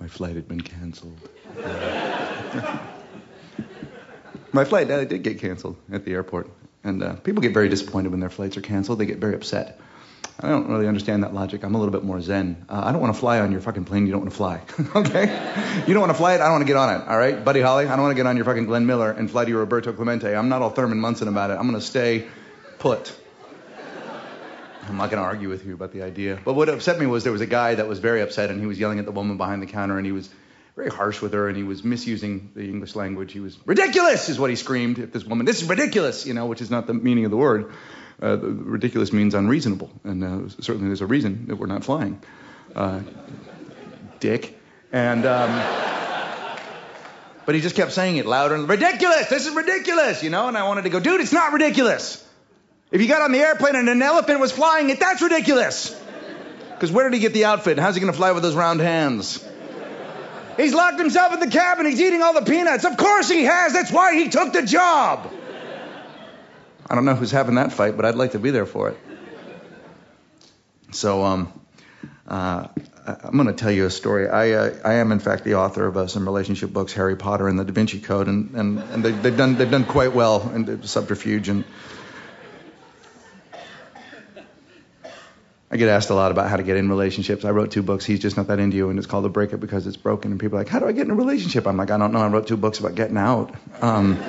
my 0.02 0.10
flight 0.10 0.36
had 0.36 0.46
been 0.46 0.60
canceled. 0.60 1.30
My 4.52 4.66
flight 4.66 4.92
uh, 4.92 5.04
did 5.04 5.24
get 5.24 5.40
canceled 5.40 5.78
at 5.92 6.06
the 6.06 6.12
airport. 6.12 6.48
And 6.84 7.02
uh, 7.02 7.16
people 7.16 7.42
get 7.42 7.56
very 7.56 7.70
disappointed 7.70 8.12
when 8.12 8.20
their 8.20 8.30
flights 8.30 8.56
are 8.56 8.62
canceled. 8.62 9.00
They 9.00 9.08
get 9.08 9.18
very 9.18 9.34
upset. 9.34 9.80
I 10.40 10.50
don't 10.50 10.68
really 10.68 10.88
understand 10.88 11.24
that 11.24 11.34
logic. 11.34 11.64
I'm 11.64 11.74
a 11.74 11.78
little 11.78 11.92
bit 11.92 12.04
more 12.04 12.20
zen. 12.22 12.66
Uh, 12.68 12.82
I 12.84 12.92
don't 12.92 13.00
want 13.00 13.14
to 13.14 13.20
fly 13.20 13.40
on 13.40 13.52
your 13.52 13.62
fucking 13.62 13.86
plane. 13.86 14.06
You 14.06 14.12
don't 14.12 14.22
want 14.22 14.32
to 14.32 14.38
fly. 14.38 14.62
okay? 14.96 15.84
You 15.88 15.94
don't 15.94 16.02
want 16.02 16.12
to 16.12 16.18
fly 16.18 16.34
it. 16.34 16.42
I 16.42 16.46
don't 16.46 16.54
want 16.54 16.64
to 16.64 16.68
get 16.68 16.76
on 16.76 17.02
it. 17.02 17.08
All 17.08 17.18
right? 17.18 17.44
Buddy 17.44 17.62
Holly, 17.62 17.86
I 17.86 17.96
don't 17.96 18.02
want 18.02 18.12
to 18.12 18.16
get 18.16 18.28
on 18.28 18.36
your 18.36 18.46
fucking 18.46 18.66
Glenn 18.66 18.86
Miller 18.86 19.12
and 19.12 19.32
fly 19.32 19.46
to 19.46 19.50
your 19.50 19.60
Roberto 19.60 19.94
Clemente. 19.94 20.36
I'm 20.36 20.50
not 20.50 20.62
all 20.62 20.70
Thurman 20.70 21.00
Munson 21.00 21.28
about 21.28 21.50
it. 21.50 21.54
I'm 21.54 21.68
going 21.68 21.80
to 21.80 21.86
stay 21.86 22.28
put. 22.80 23.16
I'm 24.88 24.98
not 24.98 25.10
going 25.10 25.22
to 25.22 25.26
argue 25.28 25.48
with 25.48 25.66
you 25.66 25.74
about 25.74 25.94
the 25.94 26.02
idea. 26.02 26.40
But 26.44 26.56
what 26.56 26.68
upset 26.68 27.00
me 27.00 27.06
was 27.06 27.24
there 27.24 27.32
was 27.32 27.42
a 27.42 27.46
guy 27.46 27.76
that 27.76 27.88
was 27.88 28.00
very 28.00 28.22
upset 28.22 28.50
and 28.50 28.60
he 28.60 28.66
was 28.66 28.78
yelling 28.78 29.00
at 29.00 29.06
the 29.06 29.12
woman 29.12 29.38
behind 29.38 29.62
the 29.62 29.66
counter 29.66 29.98
and 29.98 30.06
he 30.06 30.12
was 30.12 30.30
very 30.76 30.90
harsh 30.90 31.22
with 31.22 31.34
her 31.34 31.48
and 31.48 31.56
he 31.56 31.64
was 31.64 31.84
misusing 31.84 32.52
the 32.56 32.64
English 32.64 32.96
language. 32.96 33.32
He 33.32 33.40
was 33.40 33.58
ridiculous, 33.66 34.30
is 34.30 34.40
what 34.40 34.50
he 34.50 34.56
screamed 34.56 35.00
at 35.00 35.14
this 35.14 35.24
woman. 35.24 35.46
This 35.46 35.62
is 35.62 35.70
ridiculous, 35.70 36.26
you 36.26 36.34
know, 36.34 36.46
which 36.46 36.62
is 36.62 36.72
not 36.72 36.88
the 36.88 36.94
meaning 36.94 37.26
of 37.26 37.32
the 37.32 37.38
word. 37.38 37.74
Uh, 38.22 38.36
the, 38.36 38.48
ridiculous 38.48 39.12
means 39.12 39.34
unreasonable, 39.34 39.92
and 40.04 40.24
uh, 40.24 40.50
certainly 40.62 40.88
there's 40.88 41.02
a 41.02 41.06
reason 41.06 41.48
that 41.48 41.56
we're 41.56 41.66
not 41.66 41.84
flying. 41.84 42.22
Uh, 42.76 43.02
dick. 44.20 44.58
And. 44.92 45.26
Um, 45.26 45.90
but 47.46 47.56
he 47.56 47.62
just 47.62 47.76
kept 47.76 47.92
saying 47.92 48.18
it 48.18 48.26
louder 48.26 48.56
and 48.56 48.70
ridiculous. 48.70 49.28
This 49.28 49.46
is 49.46 49.54
ridiculous, 49.54 50.24
you 50.24 50.30
know. 50.30 50.48
And 50.48 50.58
I 50.58 50.66
wanted 50.66 50.84
to 50.84 50.90
go, 50.90 51.00
dude, 51.00 51.20
it's 51.20 51.34
not 51.34 51.52
ridiculous. 51.52 52.26
If 52.92 53.02
you 53.02 53.08
got 53.08 53.22
on 53.22 53.32
the 53.32 53.40
airplane 53.40 53.76
and 53.76 53.90
an 53.90 54.02
elephant 54.02 54.40
was 54.40 54.52
flying 54.52 54.90
it, 54.90 55.00
that's 55.00 55.22
ridiculous. 55.22 56.00
Because 56.72 56.92
where 56.92 57.10
did 57.10 57.16
he 57.16 57.20
get 57.20 57.34
the 57.34 57.46
outfit? 57.46 57.80
How's 57.80 57.96
he 57.96 58.02
going 58.02 58.14
to 58.14 58.18
fly 58.18 58.32
with 58.32 58.44
those 58.44 58.56
round 58.56 58.80
hands? 58.80 59.44
He's 60.58 60.74
locked 60.74 61.00
himself 61.00 61.34
in 61.34 61.40
the 61.40 61.50
cabin. 61.50 61.86
He's 61.86 62.02
eating 62.02 62.22
all 62.22 62.34
the 62.34 62.42
peanuts. 62.42 62.86
Of 62.86 62.98
course 62.98 63.30
he 63.30 63.44
has. 63.44 63.74
That's 63.74 63.92
why 63.92 64.16
he 64.16 64.30
took 64.30 64.54
the 64.54 64.64
job. 64.64 65.32
I 66.90 66.96
don't 66.96 67.06
know 67.06 67.16
who's 67.16 67.32
having 67.32 67.56
that 67.56 67.72
fight, 67.72 67.96
but 67.96 68.06
I'd 68.06 68.16
like 68.16 68.34
to 68.34 68.40
be 68.40 68.52
there 68.52 68.66
for 68.66 68.90
it. 68.90 68.98
So, 70.92 71.24
um, 71.24 71.62
uh, 72.28 72.68
I'm 73.06 73.36
going 73.36 73.48
to 73.48 73.54
tell 73.54 73.72
you 73.72 73.86
a 73.86 73.90
story. 73.90 74.30
I, 74.30 74.52
uh, 74.52 74.76
I 74.86 74.94
am, 74.96 75.12
in 75.12 75.20
fact, 75.20 75.44
the 75.44 75.56
author 75.56 75.88
of 75.88 75.98
uh, 75.98 76.08
some 76.08 76.26
relationship 76.26 76.72
books, 76.72 76.94
Harry 76.94 77.16
Potter 77.16 77.48
and 77.48 77.60
the 77.60 77.66
Da 77.66 77.74
Vinci 77.74 78.00
Code, 78.00 78.28
and, 78.28 78.56
and, 78.56 78.80
and 78.80 79.04
they, 79.04 79.12
they've 79.12 79.36
done 79.36 79.56
they've 79.56 79.70
done 79.70 79.86
quite 79.86 80.14
well 80.14 80.52
in 80.54 80.84
subterfuge 80.84 81.50
and 81.50 81.66
I 85.74 85.76
get 85.76 85.90
asked 85.90 86.12
a 86.12 86.14
lot 86.14 86.30
about 86.30 86.52
how 86.52 86.58
to 86.58 86.62
get 86.62 86.78
in 86.78 86.88
relationships. 86.88 87.46
I 87.46 87.50
wrote 87.50 87.72
two 87.72 87.82
books. 87.82 88.06
He's 88.06 88.20
just 88.20 88.38
not 88.38 88.46
that 88.46 88.60
into 88.60 88.78
you, 88.78 88.92
and 88.92 89.00
it's 89.00 89.08
called 89.08 89.26
The 89.26 89.30
Breakup 89.30 89.60
because 89.60 89.88
it's 89.88 89.98
broken. 89.98 90.30
And 90.30 90.40
people 90.40 90.60
are 90.60 90.62
like, 90.62 90.68
"How 90.68 90.78
do 90.78 90.86
I 90.86 90.92
get 90.92 91.06
in 91.06 91.10
a 91.10 91.16
relationship?" 91.16 91.66
I'm 91.66 91.78
like, 91.78 91.90
"I 91.90 91.98
don't 91.98 92.12
know. 92.14 92.20
I 92.20 92.28
wrote 92.28 92.46
two 92.46 92.58
books 92.58 92.78
about 92.78 92.94
getting 92.94 93.18
out." 93.18 93.56
Um, 93.82 94.24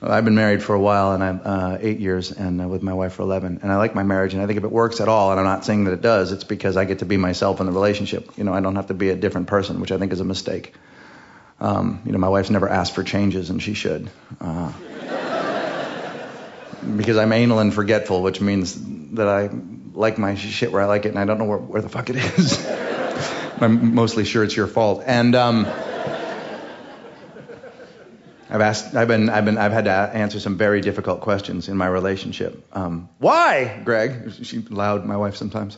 I've 0.00 0.24
been 0.24 0.36
married 0.36 0.62
for 0.62 0.74
a 0.74 0.80
while, 0.80 1.12
and 1.12 1.22
I'm 1.22 1.40
uh, 1.44 1.76
eight 1.82 2.00
years, 2.00 2.32
and 2.32 2.62
uh, 2.62 2.66
with 2.66 2.82
my 2.82 2.94
wife 2.94 3.12
for 3.12 3.24
11. 3.24 3.60
And 3.62 3.70
I 3.70 3.76
like 3.76 3.94
my 3.94 4.04
marriage, 4.04 4.32
and 4.32 4.42
I 4.42 4.46
think 4.46 4.56
if 4.56 4.64
it 4.64 4.72
works 4.72 5.02
at 5.02 5.08
all, 5.08 5.32
and 5.32 5.38
I'm 5.38 5.44
not 5.44 5.66
saying 5.66 5.84
that 5.84 5.92
it 5.92 6.00
does, 6.00 6.32
it's 6.32 6.44
because 6.44 6.78
I 6.78 6.86
get 6.86 7.00
to 7.00 7.04
be 7.04 7.18
myself 7.18 7.60
in 7.60 7.66
the 7.66 7.72
relationship. 7.72 8.38
You 8.38 8.44
know, 8.44 8.54
I 8.54 8.60
don't 8.60 8.76
have 8.76 8.86
to 8.86 8.94
be 8.94 9.10
a 9.10 9.16
different 9.16 9.48
person, 9.48 9.80
which 9.80 9.92
I 9.92 9.98
think 9.98 10.14
is 10.14 10.20
a 10.20 10.24
mistake. 10.24 10.72
Um, 11.60 12.00
you 12.06 12.12
know, 12.12 12.18
my 12.18 12.30
wife's 12.30 12.48
never 12.48 12.70
asked 12.70 12.94
for 12.94 13.04
changes, 13.04 13.50
and 13.50 13.62
she 13.62 13.74
should. 13.74 14.08
Uh, 14.40 14.72
because 16.96 17.16
I'm 17.16 17.32
anal 17.32 17.58
and 17.58 17.72
forgetful, 17.72 18.22
which 18.22 18.40
means 18.40 18.76
that 19.14 19.28
I 19.28 19.50
like 19.92 20.18
my 20.18 20.34
shit 20.34 20.70
where 20.72 20.82
I 20.82 20.86
like 20.86 21.06
it 21.06 21.10
and 21.10 21.18
I 21.18 21.24
don't 21.24 21.38
know 21.38 21.44
where, 21.44 21.58
where 21.58 21.82
the 21.82 21.88
fuck 21.88 22.10
it 22.10 22.16
is. 22.16 22.66
I'm 23.60 23.94
mostly 23.94 24.24
sure 24.24 24.44
it's 24.44 24.54
your 24.54 24.68
fault. 24.68 25.02
And 25.04 25.34
um, 25.34 25.66
I've 28.50 28.60
asked, 28.60 28.94
I've 28.94 29.08
been, 29.08 29.28
I've 29.28 29.44
been, 29.44 29.58
I've 29.58 29.72
had 29.72 29.84
to 29.84 29.90
answer 29.90 30.40
some 30.40 30.56
very 30.56 30.80
difficult 30.80 31.20
questions 31.20 31.68
in 31.68 31.76
my 31.76 31.86
relationship. 31.86 32.64
Um, 32.72 33.08
why, 33.18 33.80
Greg? 33.84 34.32
She's 34.42 34.70
loud, 34.70 35.04
my 35.04 35.16
wife 35.16 35.36
sometimes. 35.36 35.76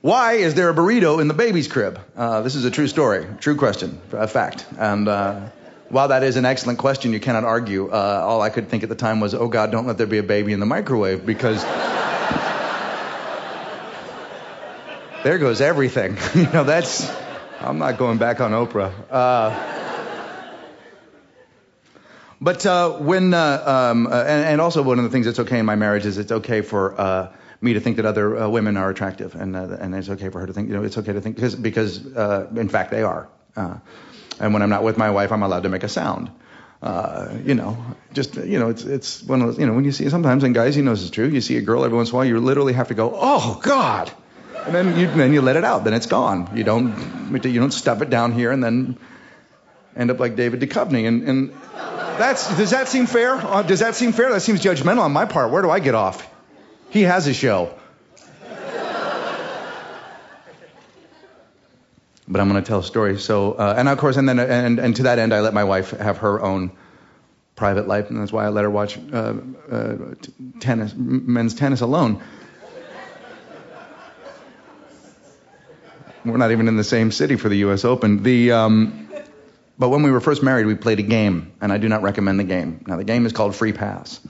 Why 0.00 0.34
is 0.34 0.54
there 0.54 0.70
a 0.70 0.74
burrito 0.74 1.20
in 1.20 1.28
the 1.28 1.34
baby's 1.34 1.68
crib? 1.68 2.00
Uh, 2.16 2.40
this 2.40 2.54
is 2.54 2.64
a 2.64 2.70
true 2.70 2.88
story, 2.88 3.26
true 3.38 3.56
question, 3.56 4.00
a 4.12 4.26
fact. 4.26 4.64
And 4.78 5.06
uh, 5.06 5.50
while 5.90 6.08
that 6.08 6.22
is 6.22 6.36
an 6.36 6.44
excellent 6.44 6.78
question, 6.78 7.12
you 7.12 7.18
cannot 7.18 7.44
argue. 7.44 7.90
Uh, 7.90 8.22
all 8.24 8.40
I 8.40 8.50
could 8.50 8.68
think 8.68 8.84
at 8.84 8.88
the 8.88 8.94
time 8.94 9.18
was, 9.18 9.34
oh 9.34 9.48
God, 9.48 9.72
don't 9.72 9.88
let 9.88 9.98
there 9.98 10.06
be 10.06 10.18
a 10.18 10.22
baby 10.22 10.52
in 10.52 10.60
the 10.60 10.66
microwave 10.66 11.26
because 11.26 11.64
there 15.24 15.38
goes 15.38 15.60
everything. 15.60 16.16
you 16.34 16.48
know, 16.50 16.62
that's, 16.62 17.12
I'm 17.60 17.78
not 17.78 17.98
going 17.98 18.18
back 18.18 18.40
on 18.40 18.52
Oprah. 18.52 18.92
Uh, 19.10 19.66
but 22.40 22.64
uh, 22.64 22.92
when, 22.92 23.34
uh, 23.34 23.90
um, 23.90 24.06
uh, 24.06 24.10
and, 24.10 24.44
and 24.44 24.60
also 24.60 24.82
one 24.82 24.98
of 24.98 25.04
the 25.04 25.10
things 25.10 25.26
that's 25.26 25.40
okay 25.40 25.58
in 25.58 25.66
my 25.66 25.74
marriage 25.74 26.06
is 26.06 26.18
it's 26.18 26.30
okay 26.30 26.62
for 26.62 26.98
uh, 27.00 27.32
me 27.60 27.72
to 27.72 27.80
think 27.80 27.96
that 27.96 28.06
other 28.06 28.48
women 28.48 28.76
are 28.76 28.88
attractive, 28.88 29.34
and 29.34 29.54
and 29.54 29.94
it's 29.94 30.08
okay 30.08 30.30
for 30.30 30.40
her 30.40 30.46
to 30.46 30.52
think, 30.54 30.68
you 30.68 30.74
know, 30.74 30.82
it's 30.82 30.96
okay 30.96 31.12
to 31.12 31.20
think 31.20 31.36
because 31.36 31.54
because 31.54 32.16
uh, 32.16 32.50
in 32.56 32.70
fact 32.70 32.90
they 32.90 33.02
are. 33.02 33.28
And 34.40 34.52
when 34.52 34.62
I'm 34.62 34.70
not 34.70 34.82
with 34.82 34.96
my 34.96 35.10
wife, 35.10 35.32
I'm 35.32 35.42
allowed 35.42 35.64
to 35.64 35.68
make 35.68 35.82
a 35.82 35.88
sound. 35.88 36.30
Uh, 36.82 37.36
you 37.44 37.54
know, 37.54 37.76
just 38.14 38.36
you 38.36 38.58
know, 38.58 38.70
it's 38.70 38.84
it's 38.84 39.22
one 39.22 39.42
of 39.42 39.48
those, 39.48 39.58
you 39.58 39.66
know, 39.66 39.74
when 39.74 39.84
you 39.84 39.92
see 39.92 40.08
sometimes, 40.08 40.44
and 40.44 40.54
guys, 40.54 40.76
you 40.76 40.82
know 40.82 40.92
it's 40.92 41.10
true. 41.10 41.28
You 41.28 41.42
see 41.42 41.58
a 41.58 41.60
girl 41.60 41.84
every 41.84 41.96
once 41.96 42.08
in 42.08 42.14
a 42.14 42.16
while, 42.16 42.24
you 42.24 42.40
literally 42.40 42.72
have 42.72 42.88
to 42.88 42.94
go, 42.94 43.12
oh 43.14 43.60
God, 43.62 44.10
and 44.64 44.74
then 44.74 44.98
you 44.98 45.06
then 45.08 45.34
you 45.34 45.42
let 45.42 45.56
it 45.56 45.64
out. 45.64 45.84
Then 45.84 45.92
it's 45.92 46.06
gone. 46.06 46.56
You 46.56 46.64
don't 46.64 47.44
you 47.44 47.60
don't 47.60 47.70
stuff 47.70 48.00
it 48.00 48.08
down 48.08 48.32
here 48.32 48.50
and 48.50 48.64
then 48.64 48.98
end 49.94 50.10
up 50.10 50.18
like 50.18 50.36
David 50.36 50.60
Duchovny. 50.60 51.06
And 51.06 51.28
and 51.28 51.50
that's 52.18 52.56
does 52.56 52.70
that 52.70 52.88
seem 52.88 53.06
fair? 53.06 53.34
Uh, 53.34 53.62
does 53.62 53.80
that 53.80 53.94
seem 53.94 54.12
fair? 54.12 54.30
That 54.30 54.40
seems 54.40 54.62
judgmental 54.62 55.00
on 55.00 55.12
my 55.12 55.26
part. 55.26 55.50
Where 55.50 55.62
do 55.62 55.70
I 55.70 55.80
get 55.80 55.94
off? 55.94 56.26
He 56.88 57.02
has 57.02 57.26
a 57.26 57.34
show. 57.34 57.74
But 62.30 62.40
I'm 62.40 62.48
going 62.48 62.62
to 62.62 62.66
tell 62.66 62.78
a 62.78 62.84
story. 62.84 63.18
So, 63.18 63.52
uh, 63.54 63.74
and 63.76 63.88
of 63.88 63.98
course, 63.98 64.16
and 64.16 64.28
then, 64.28 64.38
and, 64.38 64.78
and 64.78 64.96
to 64.96 65.02
that 65.02 65.18
end, 65.18 65.34
I 65.34 65.40
let 65.40 65.52
my 65.52 65.64
wife 65.64 65.90
have 65.90 66.18
her 66.18 66.40
own 66.40 66.70
private 67.56 67.88
life, 67.88 68.08
and 68.08 68.20
that's 68.20 68.32
why 68.32 68.46
I 68.46 68.48
let 68.48 68.62
her 68.62 68.70
watch 68.70 68.98
uh, 69.12 69.34
uh, 69.70 69.96
t- 70.20 70.32
tennis, 70.60 70.94
men's 70.96 71.54
tennis 71.54 71.80
alone. 71.80 72.22
We're 76.24 76.36
not 76.36 76.52
even 76.52 76.68
in 76.68 76.76
the 76.76 76.84
same 76.84 77.10
city 77.10 77.36
for 77.36 77.48
the 77.48 77.58
U.S. 77.58 77.84
Open. 77.84 78.22
The, 78.22 78.52
um, 78.52 79.08
but 79.78 79.88
when 79.88 80.02
we 80.02 80.10
were 80.10 80.20
first 80.20 80.42
married, 80.42 80.66
we 80.66 80.74
played 80.74 81.00
a 81.00 81.02
game, 81.02 81.52
and 81.60 81.72
I 81.72 81.78
do 81.78 81.88
not 81.88 82.02
recommend 82.02 82.38
the 82.38 82.44
game. 82.44 82.84
Now, 82.86 82.96
the 82.96 83.04
game 83.04 83.26
is 83.26 83.32
called 83.32 83.56
Free 83.56 83.72
Pass. 83.72 84.20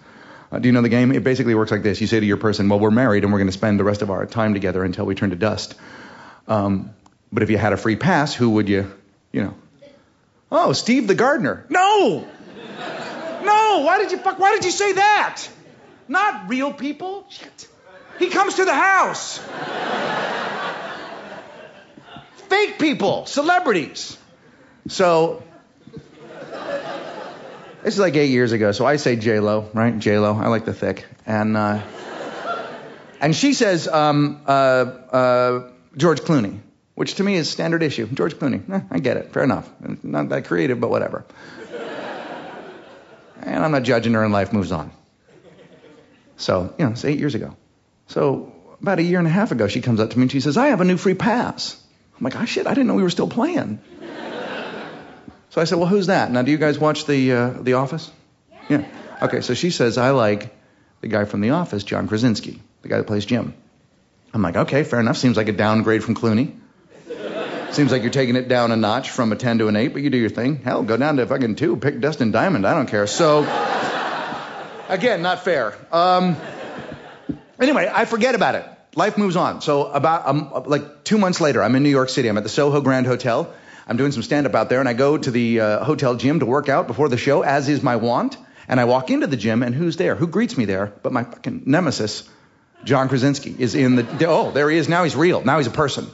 Uh, 0.53 0.59
do 0.59 0.69
you 0.69 0.73
know 0.73 0.83
the 0.83 0.89
game? 0.89 1.13
It 1.13 1.23
basically 1.23 1.55
works 1.55 1.71
like 1.71 1.83
this. 1.83 2.01
You 2.01 2.07
say 2.07 2.19
to 2.19 2.27
your 2.27 2.37
person, 2.37 2.69
well, 2.69 2.81
we're 2.81 2.91
married 2.91 3.25
and 3.25 3.33
we're 3.33 3.39
going 3.39 3.49
to 3.49 3.53
spend 3.53 3.79
the 3.79 3.85
rest 3.85 4.03
of 4.03 4.11
our 4.11 4.27
time 4.27 4.55
together 4.55 4.85
until 4.85 5.07
we 5.07 5.15
turn 5.15 5.31
to 5.31 5.37
dust. 5.37 5.75
Um, 6.49 6.95
but 7.33 7.43
if 7.43 7.51
you 7.51 7.59
had 7.59 7.73
a 7.73 7.77
free 7.77 7.97
pass, 7.97 8.35
who 8.35 8.51
would 8.51 8.69
you, 8.69 8.91
you 9.33 9.43
know? 9.43 9.55
Oh, 10.53 10.73
Steve 10.73 11.07
the 11.07 11.15
gardener. 11.15 11.65
No! 11.69 12.27
No! 13.43 13.81
Why 13.85 13.99
did 13.99 14.13
you 14.13 14.19
fuck? 14.19 14.39
Why 14.39 14.55
did 14.55 14.65
you 14.65 14.71
say 14.71 14.93
that? 14.93 15.49
Not 16.09 16.49
real 16.49 16.73
people. 16.73 17.25
Shit. 17.31 17.69
He 18.19 18.29
comes 18.29 18.55
to 18.55 18.65
the 18.65 18.75
house. 18.75 19.39
Fake 22.49 22.79
people, 22.79 23.27
celebrities. 23.27 24.19
So 24.89 25.43
this 27.83 27.95
is 27.95 28.01
like 28.01 28.17
eight 28.17 28.31
years 28.31 28.53
ago, 28.53 28.73
so 28.73 28.85
I 28.85 28.97
say 28.97 29.17
J 29.17 29.41
Lo, 29.41 29.71
right? 29.73 29.99
J 29.99 30.19
Lo. 30.19 30.35
I 30.35 30.49
like 30.49 30.65
the 30.65 30.75
thick, 30.75 31.07
and 31.27 31.57
uh, 31.57 31.81
and 33.21 33.35
she 33.35 33.55
says 33.55 33.89
um, 33.89 34.43
uh, 34.47 34.51
uh, 34.51 35.71
George 35.97 36.21
Clooney, 36.21 36.59
which 37.01 37.15
to 37.15 37.25
me 37.25 37.35
is 37.35 37.49
standard 37.49 37.83
issue. 37.83 38.07
George 38.13 38.35
Clooney. 38.35 38.61
Eh, 38.71 38.81
I 38.91 38.99
get 38.99 39.17
it. 39.17 39.33
Fair 39.33 39.43
enough. 39.43 39.67
Not 40.03 40.29
that 40.29 40.45
creative, 40.45 40.79
but 40.79 40.91
whatever. 40.91 41.25
And 43.41 43.65
I'm 43.65 43.73
not 43.73 43.85
judging 43.85 44.13
her, 44.13 44.23
and 44.23 44.35
life 44.35 44.53
moves 44.53 44.71
on. 44.71 44.91
So 46.37 46.75
you 46.79 46.85
know, 46.85 46.91
it's 46.91 47.07
eight 47.07 47.19
years 47.19 47.35
ago. 47.35 47.57
So 48.09 48.53
about 48.83 48.99
a 48.99 49.03
year 49.03 49.19
and 49.19 49.27
a 49.27 49.31
half 49.31 49.51
ago, 49.51 49.67
she 49.67 49.81
comes 49.81 49.99
up 49.99 50.11
to 50.11 50.19
me 50.19 50.25
and 50.25 50.33
she 50.33 50.41
says, 50.41 50.59
"I 50.59 50.67
have 50.67 50.83
a 50.83 50.85
new 50.85 50.99
free 50.99 51.15
pass." 51.15 51.83
I'm 52.19 52.25
like, 52.25 52.37
"Oh 52.37 52.45
shit! 52.45 52.67
I 52.67 52.75
didn't 52.75 52.89
know 52.89 52.97
we 52.97 53.03
were 53.03 53.17
still 53.19 53.29
playing." 53.29 53.81
So 55.51 55.61
I 55.61 55.65
said, 55.65 55.79
well, 55.79 55.89
who's 55.89 56.07
that? 56.07 56.31
Now, 56.31 56.43
do 56.43 56.53
you 56.53 56.59
guys 56.59 56.79
watch 56.79 57.07
The, 57.07 57.33
uh, 57.33 57.51
the 57.63 57.73
Office? 57.73 58.09
Yeah. 58.69 58.85
Okay, 59.21 59.41
so 59.41 59.55
she 59.55 59.71
says, 59.71 59.99
I 59.99 60.11
like 60.11 60.57
the 61.01 61.09
guy 61.09 61.25
from 61.25 61.41
The 61.41 61.51
Office, 61.51 61.83
John 61.83 62.07
Krasinski, 62.07 62.61
the 62.83 62.89
guy 62.89 62.99
that 62.99 63.09
plays 63.09 63.27
Jim. 63.27 63.55
I'm 64.33 64.43
like, 64.43 64.57
okay, 64.57 64.85
fair 64.85 65.01
enough. 65.01 65.17
Seems 65.17 65.37
like 65.37 65.49
a 65.49 65.53
downgrade 65.53 66.05
from 66.05 66.15
Clooney. 66.15 66.53
Seems 67.73 67.93
like 67.93 68.03
you're 68.03 68.11
taking 68.11 68.35
it 68.35 68.49
down 68.49 68.73
a 68.73 68.77
notch 68.77 69.11
from 69.11 69.31
a 69.31 69.37
10 69.37 69.59
to 69.59 69.69
an 69.69 69.77
8, 69.77 69.89
but 69.89 70.03
you 70.03 70.11
do 70.11 70.19
your 70.19 70.29
thing. 70.29 70.57
Hell, 70.57 70.83
go 70.83 70.97
down 70.97 71.19
to 71.19 71.27
fucking 71.27 71.55
2. 71.55 71.77
Pick 71.77 72.01
Dustin 72.01 72.33
Diamond. 72.33 72.67
I 72.67 72.75
don't 72.75 72.89
care. 72.89 73.07
So, 73.07 73.43
again, 74.89 75.23
not 75.23 75.45
fair. 75.45 75.79
Um, 75.93 76.37
anyway, 77.61 77.89
I 77.93 78.07
forget 78.07 78.35
about 78.35 78.57
it. 78.57 78.65
Life 78.97 79.17
moves 79.17 79.37
on. 79.37 79.61
So, 79.61 79.87
about 79.87 80.27
um, 80.27 80.65
like 80.67 81.05
two 81.05 81.17
months 81.17 81.41
later, 81.41 81.63
I'm 81.63 81.77
in 81.77 81.85
New 81.85 81.91
York 81.91 82.09
City. 82.09 82.29
I'm 82.29 82.37
at 82.39 82.43
the 82.43 82.49
Soho 82.49 82.81
Grand 82.81 83.07
Hotel. 83.07 83.55
I'm 83.87 83.97
doing 83.97 84.11
some 84.11 84.25
stand 84.25 84.47
up 84.47 84.55
out 84.57 84.69
there, 84.69 84.81
and 84.81 84.89
I 84.89 84.93
go 84.93 85.17
to 85.17 85.31
the 85.31 85.61
uh, 85.61 85.85
hotel 85.85 86.17
gym 86.17 86.41
to 86.41 86.47
work 86.47 86.69
out 86.69 86.89
before 86.89 87.09
the 87.09 87.17
show, 87.17 87.43
as 87.43 87.69
is 87.69 87.85
my 87.85 87.97
wont. 87.97 88.37
And 88.67 88.81
I 88.81 88.85
walk 88.85 89.11
into 89.11 89.29
the 89.29 89.37
gym, 89.37 89.63
and 89.63 89.77
who's 89.77 89.97
there? 89.97 90.17
Who 90.17 90.27
greets 90.27 90.57
me 90.57 90.65
there? 90.65 90.93
But 91.05 91.13
my 91.13 91.23
fucking 91.23 91.63
nemesis, 91.67 92.29
John 92.83 93.09
Krasinski, 93.09 93.55
is 93.57 93.77
in 93.77 93.95
the. 93.95 94.27
Oh, 94.27 94.51
there 94.51 94.69
he 94.69 94.77
is. 94.77 94.89
Now 94.89 95.05
he's 95.05 95.15
real. 95.15 95.45
Now 95.45 95.59
he's 95.59 95.69
a 95.69 95.73
person. 95.73 96.09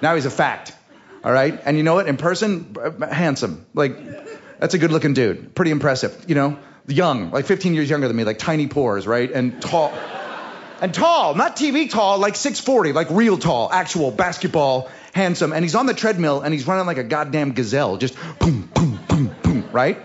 Now 0.00 0.14
he's 0.14 0.26
a 0.26 0.30
fact. 0.30 0.72
All 1.22 1.32
right. 1.32 1.60
And 1.64 1.76
you 1.76 1.82
know 1.82 1.94
what? 1.94 2.08
In 2.08 2.16
person, 2.16 2.76
handsome. 3.10 3.66
Like, 3.74 4.58
that's 4.58 4.74
a 4.74 4.78
good 4.78 4.92
looking 4.92 5.14
dude. 5.14 5.54
Pretty 5.54 5.70
impressive. 5.70 6.24
You 6.26 6.34
know, 6.34 6.58
young, 6.86 7.30
like 7.30 7.46
15 7.46 7.74
years 7.74 7.90
younger 7.90 8.08
than 8.08 8.16
me, 8.16 8.24
like 8.24 8.38
tiny 8.38 8.66
pores, 8.66 9.06
right? 9.06 9.30
And 9.30 9.60
tall. 9.60 9.92
And 10.80 10.94
tall, 10.94 11.34
not 11.34 11.56
TV 11.56 11.90
tall, 11.90 12.18
like 12.18 12.36
640, 12.36 12.94
like 12.94 13.10
real 13.10 13.36
tall, 13.36 13.70
actual 13.70 14.10
basketball 14.10 14.90
handsome, 15.12 15.52
and 15.52 15.62
he's 15.62 15.74
on 15.74 15.84
the 15.84 15.92
treadmill 15.92 16.40
and 16.40 16.54
he's 16.54 16.66
running 16.66 16.86
like 16.86 16.96
a 16.96 17.04
goddamn 17.04 17.52
gazelle, 17.52 17.98
just 17.98 18.16
boom, 18.38 18.70
boom, 18.74 18.98
boom, 19.06 19.36
boom, 19.42 19.68
right? 19.72 19.98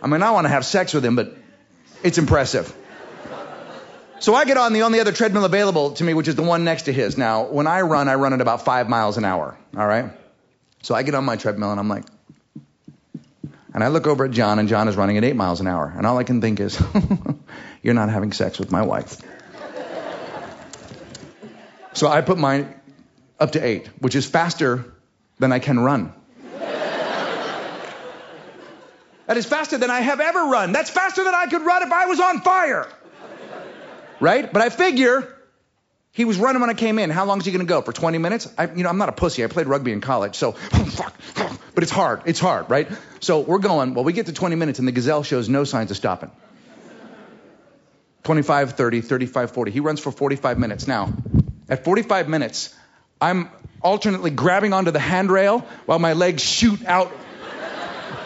I 0.00 0.06
mean, 0.06 0.22
I 0.22 0.30
want 0.30 0.46
to 0.46 0.48
have 0.48 0.64
sex 0.64 0.94
with 0.94 1.04
him, 1.04 1.14
but 1.14 1.36
it's 2.02 2.16
impressive. 2.16 2.74
So 4.22 4.36
I 4.36 4.44
get 4.44 4.56
on 4.56 4.72
the 4.72 4.82
only 4.82 5.00
other 5.00 5.10
treadmill 5.10 5.44
available 5.44 5.90
to 5.94 6.04
me, 6.04 6.14
which 6.14 6.28
is 6.28 6.36
the 6.36 6.44
one 6.44 6.62
next 6.62 6.82
to 6.82 6.92
his. 6.92 7.18
Now, 7.18 7.42
when 7.46 7.66
I 7.66 7.80
run, 7.80 8.08
I 8.08 8.14
run 8.14 8.32
at 8.32 8.40
about 8.40 8.64
five 8.64 8.88
miles 8.88 9.18
an 9.18 9.24
hour, 9.24 9.58
all 9.76 9.84
right? 9.84 10.12
So 10.80 10.94
I 10.94 11.02
get 11.02 11.16
on 11.16 11.24
my 11.24 11.34
treadmill 11.34 11.72
and 11.72 11.80
I'm 11.80 11.88
like, 11.88 12.04
and 13.74 13.82
I 13.82 13.88
look 13.88 14.06
over 14.06 14.26
at 14.26 14.30
John, 14.30 14.60
and 14.60 14.68
John 14.68 14.86
is 14.86 14.94
running 14.94 15.16
at 15.16 15.24
eight 15.24 15.34
miles 15.34 15.60
an 15.60 15.66
hour. 15.66 15.92
And 15.96 16.06
all 16.06 16.18
I 16.18 16.22
can 16.22 16.40
think 16.40 16.60
is, 16.60 16.80
you're 17.82 17.94
not 17.94 18.10
having 18.10 18.30
sex 18.32 18.60
with 18.60 18.70
my 18.70 18.82
wife. 18.82 19.16
So 21.94 22.06
I 22.06 22.20
put 22.20 22.38
mine 22.38 22.72
up 23.40 23.52
to 23.52 23.66
eight, 23.66 23.88
which 23.98 24.14
is 24.14 24.24
faster 24.24 24.84
than 25.40 25.50
I 25.50 25.58
can 25.58 25.80
run. 25.80 26.12
that 29.26 29.36
is 29.36 29.46
faster 29.46 29.78
than 29.78 29.90
I 29.90 30.00
have 30.00 30.20
ever 30.20 30.44
run. 30.44 30.70
That's 30.70 30.90
faster 30.90 31.24
than 31.24 31.34
I 31.34 31.46
could 31.46 31.62
run 31.62 31.82
if 31.82 31.90
I 31.90 32.06
was 32.06 32.20
on 32.20 32.42
fire. 32.42 32.86
Right? 34.22 34.52
But 34.52 34.62
I 34.62 34.68
figure 34.68 35.28
he 36.12 36.24
was 36.24 36.38
running 36.38 36.60
when 36.60 36.70
I 36.70 36.74
came 36.74 37.00
in. 37.00 37.10
How 37.10 37.24
long 37.24 37.40
is 37.40 37.44
he 37.44 37.50
going 37.50 37.66
to 37.66 37.68
go? 37.68 37.82
For 37.82 37.92
20 37.92 38.18
minutes? 38.18 38.48
I, 38.56 38.66
you 38.66 38.84
know, 38.84 38.88
I'm 38.88 38.96
not 38.98 39.08
a 39.08 39.12
pussy. 39.12 39.42
I 39.42 39.48
played 39.48 39.66
rugby 39.66 39.90
in 39.90 40.00
college, 40.00 40.36
so 40.36 40.52
fuck. 40.96 41.12
But 41.74 41.82
it's 41.82 41.90
hard. 41.90 42.22
It's 42.26 42.38
hard, 42.38 42.70
right? 42.70 42.88
So 43.18 43.40
we're 43.40 43.58
going. 43.58 43.94
Well, 43.94 44.04
we 44.04 44.12
get 44.12 44.26
to 44.26 44.32
20 44.32 44.54
minutes, 44.54 44.78
and 44.78 44.86
the 44.86 44.92
gazelle 44.92 45.24
shows 45.24 45.48
no 45.48 45.64
signs 45.64 45.90
of 45.90 45.96
stopping. 45.96 46.30
25, 48.22 48.72
30, 48.72 49.00
35, 49.00 49.50
40. 49.50 49.72
He 49.72 49.80
runs 49.80 49.98
for 49.98 50.12
45 50.12 50.56
minutes. 50.56 50.86
Now, 50.86 51.12
at 51.68 51.82
45 51.82 52.28
minutes, 52.28 52.72
I'm 53.20 53.50
alternately 53.82 54.30
grabbing 54.30 54.72
onto 54.72 54.92
the 54.92 55.00
handrail 55.00 55.66
while 55.86 55.98
my 55.98 56.12
legs 56.12 56.42
shoot 56.44 56.84
out. 56.84 57.10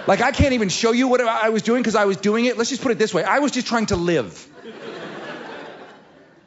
Like, 0.07 0.21
I 0.21 0.33
can't 0.33 0.53
even 0.53 0.69
show 0.69 0.93
you 0.93 1.09
what 1.09 1.23
I 1.23 1.49
was 1.49 1.63
doing 1.63 1.81
because 1.81 1.97
I 1.97 2.05
was 2.05 2.19
doing 2.19 2.45
it. 2.45 2.59
Let's 2.59 2.69
just 2.69 2.83
put 2.83 2.93
it 2.93 2.99
this 2.99 3.15
way 3.15 3.25
I 3.25 3.39
was 3.39 3.53
just 3.53 3.67
trying 3.67 3.87
to 3.87 3.97
live. 3.97 4.47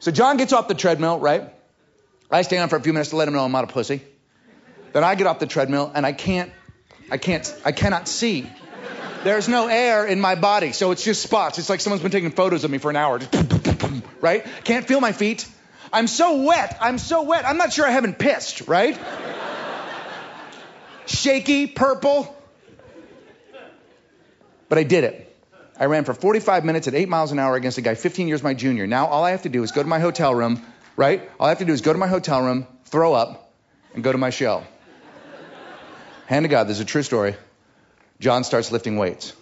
So 0.00 0.10
John 0.10 0.38
gets 0.38 0.52
off 0.52 0.66
the 0.66 0.74
treadmill, 0.74 1.18
right? 1.20 1.52
I 2.30 2.42
stay 2.42 2.58
on 2.58 2.68
for 2.68 2.76
a 2.76 2.80
few 2.80 2.92
minutes 2.92 3.10
to 3.10 3.16
let 3.16 3.28
him 3.28 3.34
know 3.34 3.44
I'm 3.44 3.52
not 3.52 3.64
a 3.64 3.66
pussy. 3.66 4.02
Then 4.92 5.04
I 5.04 5.14
get 5.14 5.26
off 5.26 5.38
the 5.38 5.46
treadmill 5.46 5.92
and 5.94 6.06
I 6.06 6.12
can't, 6.12 6.50
I 7.10 7.18
can't, 7.18 7.54
I 7.64 7.72
cannot 7.72 8.08
see. 8.08 8.50
There's 9.24 9.48
no 9.48 9.68
air 9.68 10.06
in 10.06 10.18
my 10.18 10.34
body, 10.34 10.72
so 10.72 10.92
it's 10.92 11.04
just 11.04 11.22
spots. 11.22 11.58
It's 11.58 11.68
like 11.68 11.80
someone's 11.80 12.02
been 12.02 12.10
taking 12.10 12.30
photos 12.30 12.64
of 12.64 12.70
me 12.70 12.78
for 12.78 12.88
an 12.88 12.96
hour, 12.96 13.20
right? 14.22 14.46
Can't 14.64 14.86
feel 14.86 15.00
my 15.00 15.12
feet. 15.12 15.46
I'm 15.92 16.06
so 16.06 16.42
wet. 16.44 16.78
I'm 16.80 16.96
so 16.96 17.22
wet. 17.22 17.44
I'm 17.44 17.58
not 17.58 17.72
sure 17.72 17.86
I 17.86 17.90
haven't 17.90 18.18
pissed, 18.18 18.66
right? 18.68 18.98
Shaky, 21.04 21.66
purple. 21.66 22.34
But 24.70 24.78
I 24.78 24.84
did 24.84 25.04
it. 25.04 25.29
I 25.80 25.86
ran 25.86 26.04
for 26.04 26.12
45 26.12 26.66
minutes 26.66 26.88
at 26.88 26.94
8 26.94 27.08
miles 27.08 27.32
an 27.32 27.38
hour 27.38 27.56
against 27.56 27.78
a 27.78 27.80
guy 27.80 27.94
15 27.94 28.28
years 28.28 28.42
my 28.42 28.52
junior. 28.52 28.86
Now 28.86 29.06
all 29.06 29.24
I 29.24 29.30
have 29.30 29.42
to 29.42 29.48
do 29.48 29.62
is 29.62 29.72
go 29.72 29.82
to 29.82 29.88
my 29.88 29.98
hotel 29.98 30.34
room, 30.34 30.62
right? 30.94 31.28
All 31.40 31.46
I 31.46 31.48
have 31.48 31.60
to 31.60 31.64
do 31.64 31.72
is 31.72 31.80
go 31.80 31.90
to 31.90 31.98
my 31.98 32.06
hotel 32.06 32.42
room, 32.42 32.66
throw 32.84 33.14
up, 33.14 33.54
and 33.94 34.04
go 34.04 34.12
to 34.12 34.18
my 34.18 34.28
show. 34.28 34.62
Hand 36.26 36.44
to 36.44 36.48
God, 36.48 36.64
this 36.64 36.76
is 36.76 36.82
a 36.82 36.84
true 36.84 37.02
story. 37.02 37.34
John 38.20 38.44
starts 38.44 38.70
lifting 38.70 38.98
weights. 38.98 39.32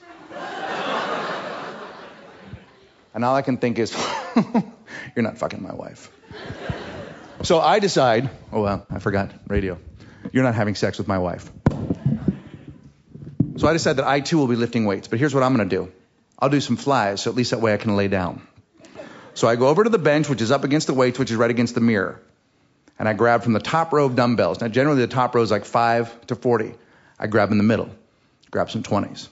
And 3.14 3.24
all 3.24 3.35
I 3.35 3.42
can 3.42 3.57
think 3.57 3.81
is, 3.81 3.92
you're 5.16 5.24
not 5.24 5.38
fucking 5.38 5.61
my 5.61 5.74
wife. 5.74 6.09
So 7.42 7.59
I 7.59 7.81
decide, 7.81 8.31
oh 8.53 8.62
well, 8.62 8.87
I 8.88 9.01
forgot 9.01 9.33
radio. 9.48 9.77
You're 10.31 10.44
not 10.44 10.55
having 10.55 10.77
sex 10.77 10.98
with 10.98 11.09
my 11.09 11.18
wife. 11.18 11.51
So 13.57 13.66
I 13.66 13.72
decide 13.72 13.94
that 13.94 14.07
I 14.07 14.20
too 14.20 14.38
will 14.38 14.46
be 14.46 14.55
lifting 14.55 14.85
weights. 14.85 15.09
But 15.09 15.18
here's 15.18 15.35
what 15.35 15.42
I'm 15.42 15.57
going 15.57 15.68
to 15.68 15.77
do 15.77 15.92
I'll 16.38 16.48
do 16.48 16.61
some 16.61 16.77
flies, 16.77 17.22
so 17.22 17.31
at 17.31 17.37
least 17.37 17.51
that 17.51 17.61
way 17.61 17.74
I 17.74 17.79
can 17.79 17.96
lay 17.96 18.09
down. 18.09 18.46
So 19.35 19.48
I 19.48 19.57
go 19.57 19.68
over 19.68 19.85
to 19.85 19.90
the 19.90 19.98
bench, 19.98 20.29
which 20.29 20.40
is 20.40 20.51
up 20.51 20.64
against 20.64 20.87
the 20.87 20.94
weights, 20.94 21.18
which 21.18 21.31
is 21.31 21.37
right 21.37 21.51
against 21.51 21.74
the 21.74 21.81
mirror. 21.81 22.20
And 22.98 23.09
I 23.09 23.12
grab 23.12 23.42
from 23.42 23.53
the 23.53 23.61
top 23.61 23.92
row 23.92 24.07
of 24.07 24.16
dumbbells. 24.16 24.61
Now, 24.61 24.68
generally, 24.68 25.01
the 25.01 25.07
top 25.07 25.35
row 25.35 25.42
is 25.42 25.51
like 25.51 25.64
5 25.64 26.27
to 26.29 26.35
40. 26.37 26.74
I 27.18 27.27
grab 27.27 27.51
in 27.51 27.59
the 27.59 27.64
middle, 27.64 27.90
grab 28.51 28.70
some 28.70 28.83
20s. 28.83 29.29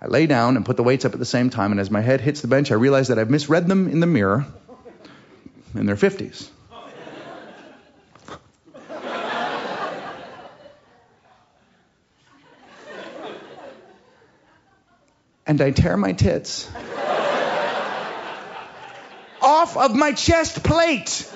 I 0.00 0.06
lay 0.06 0.26
down 0.26 0.56
and 0.56 0.64
put 0.64 0.76
the 0.76 0.82
weights 0.82 1.04
up 1.04 1.12
at 1.12 1.18
the 1.18 1.26
same 1.26 1.50
time, 1.50 1.72
and 1.72 1.80
as 1.80 1.90
my 1.90 2.00
head 2.00 2.20
hits 2.20 2.40
the 2.40 2.48
bench, 2.48 2.70
I 2.70 2.74
realize 2.74 3.08
that 3.08 3.18
I've 3.18 3.30
misread 3.30 3.66
them 3.66 3.88
in 3.88 4.00
the 4.00 4.06
mirror, 4.06 4.46
and 5.74 5.88
they're 5.88 5.96
50s. 5.96 6.48
And 15.50 15.60
I 15.60 15.72
tear 15.72 15.96
my 15.96 16.12
tits 16.12 16.70
off 19.42 19.76
of 19.76 19.96
my 19.96 20.12
chest 20.12 20.62
plate. 20.62 21.28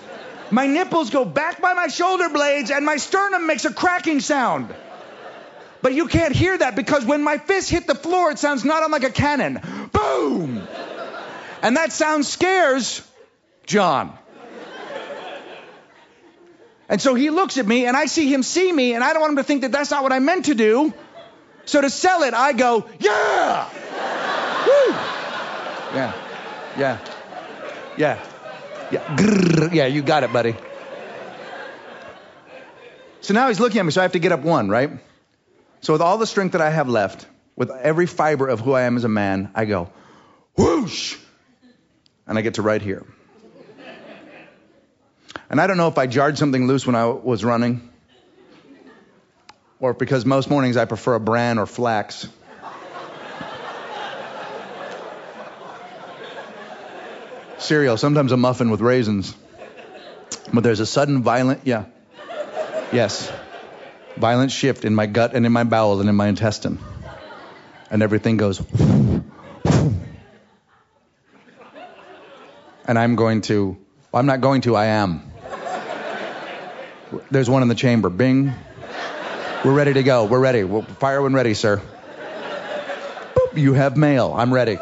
My 0.53 0.69
nipples 0.69 1.11
go 1.11 1.25
back 1.25 1.61
by 1.61 1.75
my 1.75 1.89
shoulder 1.89 2.29
blades, 2.29 2.71
and 2.71 2.87
my 2.87 2.97
sternum 2.97 3.49
makes 3.49 3.65
a 3.65 3.73
cracking 3.73 4.21
sound. 4.21 4.73
But 5.83 5.95
you 5.95 6.07
can't 6.07 6.33
hear 6.33 6.57
that 6.57 6.77
because 6.77 7.05
when 7.05 7.25
my 7.25 7.39
fist 7.39 7.69
hit 7.71 7.89
the 7.89 7.97
floor, 7.97 8.31
it 8.31 8.39
sounds 8.39 8.65
not 8.65 8.85
unlike 8.85 9.03
a 9.03 9.11
cannon. 9.11 9.61
Boom! 9.91 10.63
And 11.61 11.77
that 11.77 11.93
sound 11.93 12.25
scares 12.25 13.03
John. 13.67 14.17
And 16.89 17.03
so 17.03 17.17
he 17.17 17.31
looks 17.31 17.59
at 17.59 17.67
me, 17.67 17.87
and 17.87 17.97
I 17.97 18.07
see 18.07 18.33
him 18.33 18.45
see 18.45 18.71
me, 18.71 18.95
and 18.95 19.03
I 19.03 19.13
don't 19.13 19.23
want 19.23 19.33
him 19.33 19.39
to 19.39 19.43
think 19.43 19.63
that 19.63 19.73
that's 19.73 19.91
not 19.91 20.05
what 20.05 20.13
I 20.13 20.21
meant 20.21 20.45
to 20.45 20.55
do. 20.55 20.95
So 21.65 21.81
to 21.81 21.91
sell 21.91 22.23
it, 22.23 22.33
I 22.33 22.53
go, 22.53 22.87
yeah! 23.01 23.69
Woo! 24.67 24.95
Yeah, 25.95 26.13
yeah, 26.79 26.99
yeah, 27.97 28.25
yeah. 28.91 29.17
Grrr. 29.17 29.73
Yeah, 29.73 29.87
you 29.87 30.03
got 30.03 30.25
it, 30.25 30.33
buddy. 30.33 30.57
So 33.21 33.33
now 33.33 33.49
he's 33.49 33.61
looking 33.61 33.79
at 33.79 33.87
me, 33.87 33.91
so 33.91 34.01
I 34.01 34.05
have 34.05 34.13
to 34.13 34.19
get 34.19 34.33
up 34.33 34.41
one, 34.41 34.69
right? 34.69 34.91
So 35.81 35.95
with 35.95 36.03
all 36.03 36.19
the 36.19 36.27
strength 36.27 36.53
that 36.53 36.61
I 36.61 36.71
have 36.71 36.89
left, 36.89 37.27
with 37.57 37.71
every 37.71 38.07
fiber 38.07 38.49
of 38.49 38.61
who 38.61 38.73
I 38.73 38.83
am 38.83 38.97
as 38.97 39.05
a 39.05 39.09
man, 39.09 39.51
I 39.55 39.65
go, 39.65 39.91
whoosh! 40.57 41.17
And 42.27 42.39
I 42.39 42.43
get 42.43 42.55
to 42.55 42.63
right 42.63 42.83
here. 42.83 43.07
And 45.49 45.61
I 45.61 45.67
don't 45.67 45.77
know 45.77 45.89
if 45.89 45.99
I 45.99 46.07
jarred 46.07 46.37
something 46.39 46.67
loose 46.67 46.87
when 46.87 46.97
I 46.97 47.07
was 47.07 47.45
running, 47.45 47.89
or 49.79 49.95
because 49.95 50.25
most 50.25 50.51
mornings 50.51 50.77
I 50.77 50.85
prefer 50.85 51.15
a 51.15 51.21
bran 51.21 51.59
or 51.59 51.67
flax. 51.67 52.27
Cereal, 57.65 57.97
sometimes 57.97 58.31
a 58.31 58.37
muffin 58.37 58.69
with 58.69 58.83
raisins. 58.83 59.35
But 60.53 60.63
there's 60.63 60.81
a 60.81 60.87
sudden 60.87 61.23
violent, 61.23 61.63
yeah. 61.65 61.87
Yes. 62.93 63.33
Violent 64.19 64.53
shift 64.53 64.85
in 64.85 64.95
my 64.95 65.07
gut 65.07 65.35
and 65.35 65.47
in 65.47 65.53
my 65.53 65.65
bowels 65.65 66.01
and 66.01 66.09
in 66.11 66.15
my 66.15 66.29
intestine. 66.29 66.79
And 67.91 68.03
everything 68.03 68.37
goes. 68.37 68.63
And 72.87 72.99
I'm 72.99 73.17
going 73.17 73.41
to, 73.43 73.79
well, 74.13 74.21
I'm 74.21 74.27
not 74.27 74.43
going 74.43 74.61
to, 74.63 74.77
I 74.77 74.87
am. 74.87 75.23
There's 77.31 77.49
one 77.49 77.63
in 77.63 77.69
the 77.69 77.75
chamber. 77.75 78.11
Bing. 78.11 78.53
We're 79.65 79.73
ready 79.73 79.95
to 79.95 80.03
go. 80.03 80.27
We're 80.27 80.39
ready. 80.39 80.65
We'll 80.65 80.83
fire 80.83 81.23
when 81.23 81.33
ready, 81.33 81.55
sir. 81.55 81.81
Boop. 83.35 83.57
You 83.57 83.73
have 83.73 83.97
mail. 83.97 84.35
I'm 84.37 84.53
ready. 84.53 84.77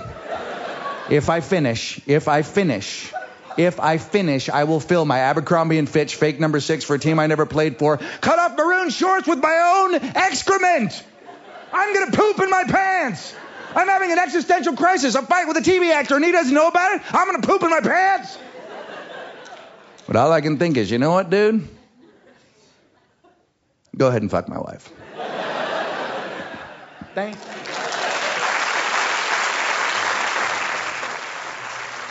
If 1.11 1.29
I 1.29 1.41
finish, 1.41 2.01
if 2.07 2.29
I 2.29 2.43
finish, 2.43 3.13
if 3.57 3.81
I 3.81 3.99
finish, 3.99 4.49
I 4.49 4.65
will 4.65 4.81
fill 4.81 5.05
my 5.05 5.19
Abercrombie 5.19 5.79
and 5.79 5.89
Fitch 5.89 6.15
fake 6.15 6.41
number 6.41 6.61
six 6.61 6.85
for 6.85 6.95
a 6.95 6.99
team 6.99 7.19
I 7.19 7.27
never 7.27 7.47
played 7.47 7.79
for. 7.79 7.99
Cut 7.99 8.39
off 8.39 8.57
maroon 8.57 8.91
shorts 8.91 9.27
with 9.27 9.39
my 9.39 9.75
own 9.77 9.95
excrement. 10.17 11.05
I'm 11.73 11.95
gonna 11.95 12.13
poop 12.13 12.41
in 12.41 12.51
my 12.51 12.65
pants. 12.65 13.35
I'm 13.75 13.89
having 13.89 14.13
an 14.13 14.19
existential 14.19 14.77
crisis. 14.77 15.15
A 15.15 15.23
fight 15.23 15.49
with 15.49 15.57
a 15.57 15.61
TV 15.61 15.93
actor 15.93 16.17
and 16.17 16.25
he 16.25 16.33
doesn't 16.33 16.55
know 16.55 16.69
about 16.69 16.97
it. 16.97 17.03
I'm 17.15 17.27
gonna 17.27 17.47
poop 17.47 17.63
in 17.63 17.71
my 17.71 17.81
pants. 17.81 18.39
But 20.07 20.17
all 20.17 20.33
I 20.33 20.41
can 20.41 20.59
think 20.59 20.77
is, 20.77 20.91
you 20.91 20.99
know 20.99 21.11
what, 21.11 21.31
dude? 21.31 21.67
Go 23.97 24.09
ahead 24.09 24.23
and 24.23 24.31
fuck 24.31 24.49
my 24.49 24.59
wife. 24.59 24.91
Thanks. 27.15 27.62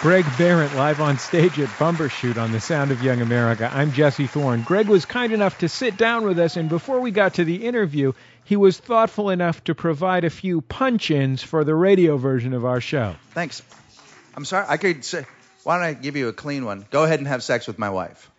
Greg 0.01 0.25
Behrendt 0.25 0.73
live 0.73 0.99
on 0.99 1.19
stage 1.19 1.59
at 1.59 1.69
Bumbershoot 1.77 2.41
on 2.41 2.51
the 2.51 2.59
Sound 2.59 2.89
of 2.89 3.03
Young 3.03 3.21
America. 3.21 3.69
I'm 3.71 3.91
Jesse 3.91 4.25
Thorne. 4.25 4.63
Greg 4.63 4.87
was 4.87 5.05
kind 5.05 5.31
enough 5.31 5.59
to 5.59 5.69
sit 5.69 5.95
down 5.95 6.25
with 6.25 6.39
us, 6.39 6.57
and 6.57 6.69
before 6.69 6.99
we 7.01 7.11
got 7.11 7.35
to 7.35 7.43
the 7.43 7.67
interview, 7.67 8.13
he 8.43 8.55
was 8.55 8.79
thoughtful 8.79 9.29
enough 9.29 9.63
to 9.65 9.75
provide 9.75 10.23
a 10.23 10.31
few 10.31 10.61
punch-ins 10.61 11.43
for 11.43 11.63
the 11.63 11.75
radio 11.75 12.17
version 12.17 12.53
of 12.53 12.65
our 12.65 12.81
show. 12.81 13.15
Thanks. 13.35 13.61
I'm 14.35 14.43
sorry. 14.43 14.65
I 14.67 14.77
could 14.77 15.05
say, 15.05 15.27
why 15.61 15.75
don't 15.75 15.85
I 15.85 15.93
give 15.93 16.15
you 16.15 16.29
a 16.29 16.33
clean 16.33 16.65
one? 16.65 16.83
Go 16.89 17.03
ahead 17.03 17.19
and 17.19 17.27
have 17.27 17.43
sex 17.43 17.67
with 17.67 17.77
my 17.77 17.91
wife. 17.91 18.31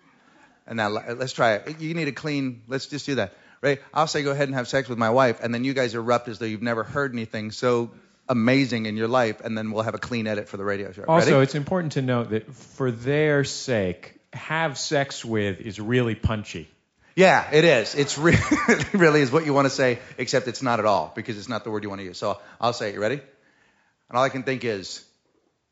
And 0.66 0.79
now 0.79 0.88
let's 0.88 1.33
try 1.33 1.55
it. 1.55 1.81
You 1.81 1.94
need 1.94 2.09
a 2.09 2.12
clean. 2.12 2.62
Let's 2.66 2.87
just 2.87 3.07
do 3.07 3.14
that. 3.14 3.35
Right? 3.61 3.81
I'll 3.94 4.09
say 4.09 4.25
go 4.25 4.33
ahead 4.33 4.48
and 4.48 4.57
have 4.57 4.66
sex 4.66 4.88
with 4.88 4.98
my 4.98 5.11
wife, 5.11 5.38
and 5.40 5.55
then 5.55 5.62
you 5.62 5.75
guys 5.75 5.94
erupt 5.94 6.27
as 6.27 6.40
though 6.40 6.46
you've 6.46 6.61
never 6.61 6.83
heard 6.83 7.12
anything 7.12 7.53
so 7.53 7.92
amazing 8.32 8.86
in 8.86 8.96
your 8.96 9.08
life, 9.08 9.42
and 9.42 9.56
then 9.56 9.70
we'll 9.70 9.82
have 9.84 9.94
a 9.94 9.98
clean 9.98 10.26
edit 10.26 10.48
for 10.48 10.56
the 10.56 10.64
radio 10.64 10.90
show. 10.90 11.04
Also, 11.04 11.32
Ready? 11.32 11.42
it's 11.44 11.54
important 11.54 11.92
to 11.92 12.02
note 12.02 12.30
that 12.30 12.52
for 12.52 12.90
their 12.90 13.44
sake, 13.44 14.18
have 14.32 14.78
sex 14.78 15.22
with 15.22 15.60
is 15.60 15.78
really 15.78 16.14
punchy. 16.14 16.66
Yeah, 17.14 17.46
it 17.52 17.64
is. 17.64 17.94
It's 17.94 18.16
re- 18.16 18.32
it 18.68 18.94
really 18.94 19.20
is 19.20 19.30
what 19.30 19.44
you 19.44 19.52
want 19.52 19.66
to 19.66 19.70
say, 19.70 19.98
except 20.16 20.48
it's 20.48 20.62
not 20.62 20.78
at 20.78 20.86
all 20.86 21.12
because 21.14 21.36
it's 21.36 21.48
not 21.48 21.62
the 21.62 21.70
word 21.70 21.82
you 21.82 21.90
want 21.90 22.00
to 22.00 22.06
use. 22.06 22.16
So 22.16 22.40
I'll 22.58 22.72
say 22.72 22.88
it. 22.88 22.94
You 22.94 23.00
ready? 23.00 23.16
And 23.16 24.18
all 24.18 24.24
I 24.24 24.30
can 24.30 24.44
think 24.44 24.64
is, 24.64 25.04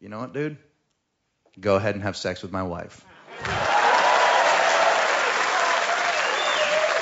you 0.00 0.10
know 0.10 0.20
what, 0.20 0.34
dude? 0.34 0.58
Go 1.58 1.76
ahead 1.76 1.94
and 1.94 2.04
have 2.04 2.16
sex 2.16 2.42
with 2.42 2.52
my 2.52 2.62
wife. 2.62 3.04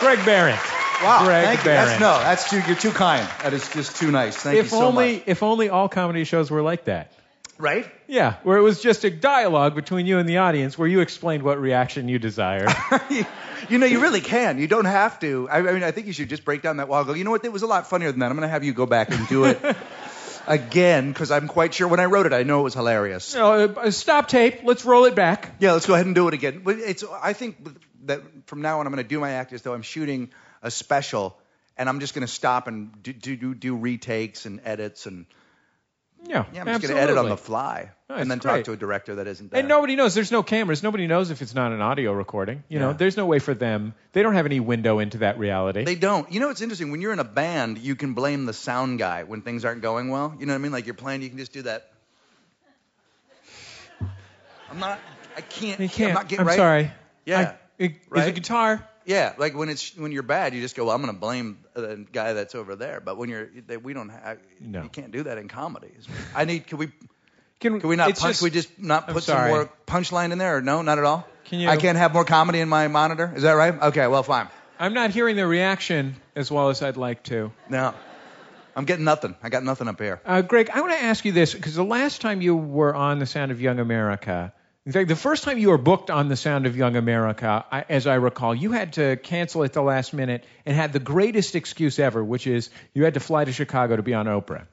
Greg 0.00 0.20
Behrendt. 0.20 0.77
Wow, 1.02 1.24
Greg 1.24 1.44
thank 1.44 1.64
you. 1.64 1.70
Behrendt. 1.70 1.86
That's, 1.86 2.00
no, 2.00 2.18
that's 2.18 2.50
too. 2.50 2.60
You're 2.66 2.76
too 2.76 2.90
kind. 2.90 3.28
That 3.42 3.52
is 3.52 3.68
just 3.70 3.96
too 3.96 4.10
nice. 4.10 4.36
Thank 4.36 4.58
if 4.58 4.66
you 4.66 4.70
so 4.70 4.86
only 4.86 5.14
much. 5.14 5.22
if 5.26 5.42
only 5.42 5.68
all 5.68 5.88
comedy 5.88 6.24
shows 6.24 6.50
were 6.50 6.62
like 6.62 6.84
that. 6.86 7.12
Right? 7.56 7.90
Yeah, 8.06 8.36
where 8.44 8.56
it 8.56 8.62
was 8.62 8.80
just 8.80 9.02
a 9.04 9.10
dialogue 9.10 9.74
between 9.74 10.06
you 10.06 10.18
and 10.18 10.28
the 10.28 10.38
audience 10.38 10.78
where 10.78 10.86
you 10.86 11.00
explained 11.00 11.42
what 11.42 11.60
reaction 11.60 12.08
you 12.08 12.18
desired. 12.20 12.72
you, 13.10 13.26
you 13.68 13.78
know, 13.78 13.86
you 13.86 14.00
really 14.00 14.20
can. 14.20 14.58
You 14.58 14.68
don't 14.68 14.84
have 14.84 15.18
to. 15.20 15.48
I, 15.50 15.58
I 15.58 15.72
mean, 15.72 15.82
I 15.82 15.90
think 15.90 16.06
you 16.06 16.12
should 16.12 16.28
just 16.28 16.44
break 16.44 16.62
down 16.62 16.76
that 16.76 16.88
wall. 16.88 17.00
and 17.00 17.08
Go. 17.08 17.14
You 17.14 17.24
know 17.24 17.32
what? 17.32 17.44
It 17.44 17.52
was 17.52 17.62
a 17.62 17.66
lot 17.66 17.88
funnier 17.88 18.12
than 18.12 18.20
that. 18.20 18.30
I'm 18.30 18.36
going 18.36 18.46
to 18.46 18.48
have 18.48 18.62
you 18.62 18.72
go 18.72 18.86
back 18.86 19.10
and 19.10 19.26
do 19.26 19.44
it 19.44 19.60
again 20.46 21.12
because 21.12 21.32
I'm 21.32 21.48
quite 21.48 21.74
sure 21.74 21.88
when 21.88 22.00
I 22.00 22.04
wrote 22.04 22.26
it, 22.26 22.32
I 22.32 22.44
know 22.44 22.60
it 22.60 22.64
was 22.64 22.74
hilarious. 22.74 23.34
No, 23.34 23.64
uh, 23.64 23.90
stop 23.90 24.28
tape. 24.28 24.60
Let's 24.62 24.84
roll 24.84 25.04
it 25.06 25.16
back. 25.16 25.52
Yeah, 25.58 25.72
let's 25.72 25.86
go 25.86 25.94
ahead 25.94 26.06
and 26.06 26.14
do 26.14 26.28
it 26.28 26.34
again. 26.34 26.62
But 26.64 26.78
it's. 26.78 27.04
I 27.22 27.32
think 27.32 27.56
that 28.04 28.22
from 28.46 28.62
now 28.62 28.78
on, 28.78 28.86
I'm 28.86 28.92
going 28.92 29.04
to 29.04 29.08
do 29.08 29.18
my 29.18 29.32
act 29.32 29.52
as 29.52 29.62
though 29.62 29.74
I'm 29.74 29.82
shooting 29.82 30.30
a 30.62 30.70
special, 30.70 31.36
and 31.76 31.88
I'm 31.88 32.00
just 32.00 32.14
going 32.14 32.26
to 32.26 32.32
stop 32.32 32.66
and 32.68 33.02
do, 33.02 33.12
do 33.12 33.54
do 33.54 33.76
retakes 33.76 34.46
and 34.46 34.60
edits 34.64 35.06
and 35.06 35.26
Yeah, 36.24 36.46
yeah, 36.52 36.62
I'm 36.62 36.66
just 36.66 36.82
going 36.82 36.96
to 36.96 37.00
edit 37.00 37.16
on 37.18 37.28
the 37.28 37.36
fly 37.36 37.90
and 38.08 38.30
then 38.30 38.38
great. 38.38 38.56
talk 38.56 38.64
to 38.64 38.72
a 38.72 38.76
director 38.76 39.16
that 39.16 39.26
isn't 39.26 39.50
there. 39.50 39.60
And 39.60 39.68
nobody 39.68 39.94
knows. 39.94 40.14
There's 40.14 40.32
no 40.32 40.42
cameras. 40.42 40.82
Nobody 40.82 41.06
knows 41.06 41.30
if 41.30 41.42
it's 41.42 41.54
not 41.54 41.72
an 41.72 41.80
audio 41.80 42.12
recording. 42.12 42.64
You 42.68 42.78
know, 42.80 42.92
there's 42.92 43.16
no 43.16 43.26
way 43.26 43.38
for 43.38 43.54
them. 43.54 43.94
They 44.12 44.22
don't 44.22 44.34
have 44.34 44.46
any 44.46 44.58
window 44.60 44.98
into 44.98 45.18
that 45.18 45.38
reality. 45.38 45.84
They 45.84 45.94
don't. 45.94 46.32
You 46.32 46.40
know 46.40 46.48
what's 46.48 46.60
interesting? 46.62 46.90
When 46.90 47.00
you're 47.00 47.12
in 47.12 47.18
a 47.20 47.24
band, 47.24 47.78
you 47.78 47.94
can 47.94 48.14
blame 48.14 48.46
the 48.46 48.52
sound 48.54 48.98
guy 48.98 49.22
when 49.24 49.42
things 49.42 49.64
aren't 49.64 49.82
going 49.82 50.08
well. 50.08 50.34
You 50.38 50.46
know 50.46 50.54
what 50.54 50.58
I 50.58 50.62
mean? 50.62 50.72
Like 50.72 50.86
you're 50.86 50.94
playing, 50.94 51.22
you 51.22 51.28
can 51.28 51.38
just 51.38 51.52
do 51.52 51.62
that. 51.62 51.90
I'm 54.70 54.78
not. 54.80 54.98
I 55.36 55.40
can't. 55.40 55.78
They 55.78 55.88
can't. 55.88 56.10
I'm 56.10 56.14
not 56.14 56.28
getting 56.28 56.40
I'm 56.40 56.46
right. 56.48 56.56
sorry. 56.56 56.90
Yeah. 57.24 57.54
I, 57.78 57.84
it, 57.84 57.92
Is 57.92 57.98
Right? 58.10 58.28
a 58.28 58.32
guitar? 58.32 58.86
Yeah, 59.08 59.32
like 59.38 59.56
when 59.56 59.70
it's 59.70 59.96
when 59.96 60.12
you're 60.12 60.22
bad, 60.22 60.52
you 60.54 60.60
just 60.60 60.76
go, 60.76 60.84
well, 60.84 60.94
I'm 60.94 61.00
going 61.00 61.14
to 61.14 61.18
blame 61.18 61.60
the 61.72 62.04
guy 62.12 62.34
that's 62.34 62.54
over 62.54 62.76
there. 62.76 63.00
But 63.00 63.16
when 63.16 63.30
you're, 63.30 63.48
we 63.82 63.94
don't 63.94 64.10
have, 64.10 64.36
No. 64.60 64.82
you 64.82 64.90
can't 64.90 65.10
do 65.12 65.22
that 65.22 65.38
in 65.38 65.48
comedies. 65.48 66.06
I 66.34 66.44
need, 66.44 66.66
can 66.66 66.76
we, 66.76 66.88
Can, 67.58 67.80
can 67.80 67.88
we 67.88 67.96
not 67.96 68.10
it's 68.10 68.20
punch? 68.20 68.32
just- 68.32 68.40
Can 68.40 68.44
we 68.44 68.50
just 68.50 68.78
not 68.78 69.08
I'm 69.08 69.14
put 69.14 69.22
some 69.22 69.36
sorry. 69.36 69.50
more 69.50 69.70
punchline 69.86 70.32
in 70.32 70.36
there, 70.36 70.58
or 70.58 70.60
no, 70.60 70.82
not 70.82 70.98
at 70.98 71.04
all? 71.04 71.26
Can 71.46 71.58
you- 71.60 71.70
I 71.70 71.78
can't 71.78 71.96
have 71.96 72.12
more 72.12 72.26
comedy 72.26 72.60
in 72.60 72.68
my 72.68 72.86
monitor. 72.88 73.32
Is 73.34 73.44
that 73.44 73.52
right? 73.52 73.80
Okay, 73.84 74.06
well, 74.08 74.22
fine. 74.22 74.48
I'm 74.78 74.92
not 74.92 75.10
hearing 75.10 75.36
the 75.36 75.46
reaction 75.46 76.16
as 76.36 76.50
well 76.50 76.68
as 76.68 76.82
I'd 76.82 76.98
like 76.98 77.22
to. 77.24 77.50
No, 77.70 77.94
I'm 78.76 78.84
getting 78.84 79.06
nothing. 79.06 79.36
I 79.42 79.48
got 79.48 79.64
nothing 79.64 79.88
up 79.88 79.98
here. 79.98 80.20
Uh, 80.26 80.42
Greg, 80.42 80.68
I 80.70 80.82
want 80.82 80.92
to 80.92 81.02
ask 81.02 81.24
you 81.24 81.32
this 81.32 81.54
because 81.54 81.74
the 81.74 81.82
last 81.82 82.20
time 82.20 82.42
you 82.42 82.54
were 82.54 82.94
on 82.94 83.20
The 83.20 83.26
Sound 83.26 83.52
of 83.52 83.60
Young 83.62 83.78
America, 83.80 84.52
in 84.88 84.92
fact, 84.92 85.08
the 85.08 85.16
first 85.16 85.44
time 85.44 85.58
you 85.58 85.68
were 85.68 85.76
booked 85.76 86.08
on 86.08 86.28
The 86.28 86.36
Sound 86.36 86.64
of 86.64 86.74
Young 86.74 86.96
America, 86.96 87.62
I, 87.70 87.84
as 87.90 88.06
I 88.06 88.14
recall, 88.14 88.54
you 88.54 88.72
had 88.72 88.94
to 88.94 89.16
cancel 89.16 89.62
at 89.62 89.74
the 89.74 89.82
last 89.82 90.14
minute 90.14 90.44
and 90.64 90.74
had 90.74 90.94
the 90.94 90.98
greatest 90.98 91.54
excuse 91.56 91.98
ever, 91.98 92.24
which 92.24 92.46
is 92.46 92.70
you 92.94 93.04
had 93.04 93.12
to 93.12 93.20
fly 93.20 93.44
to 93.44 93.52
Chicago 93.52 93.96
to 93.96 94.02
be 94.02 94.14
on 94.14 94.24
Oprah. 94.24 94.64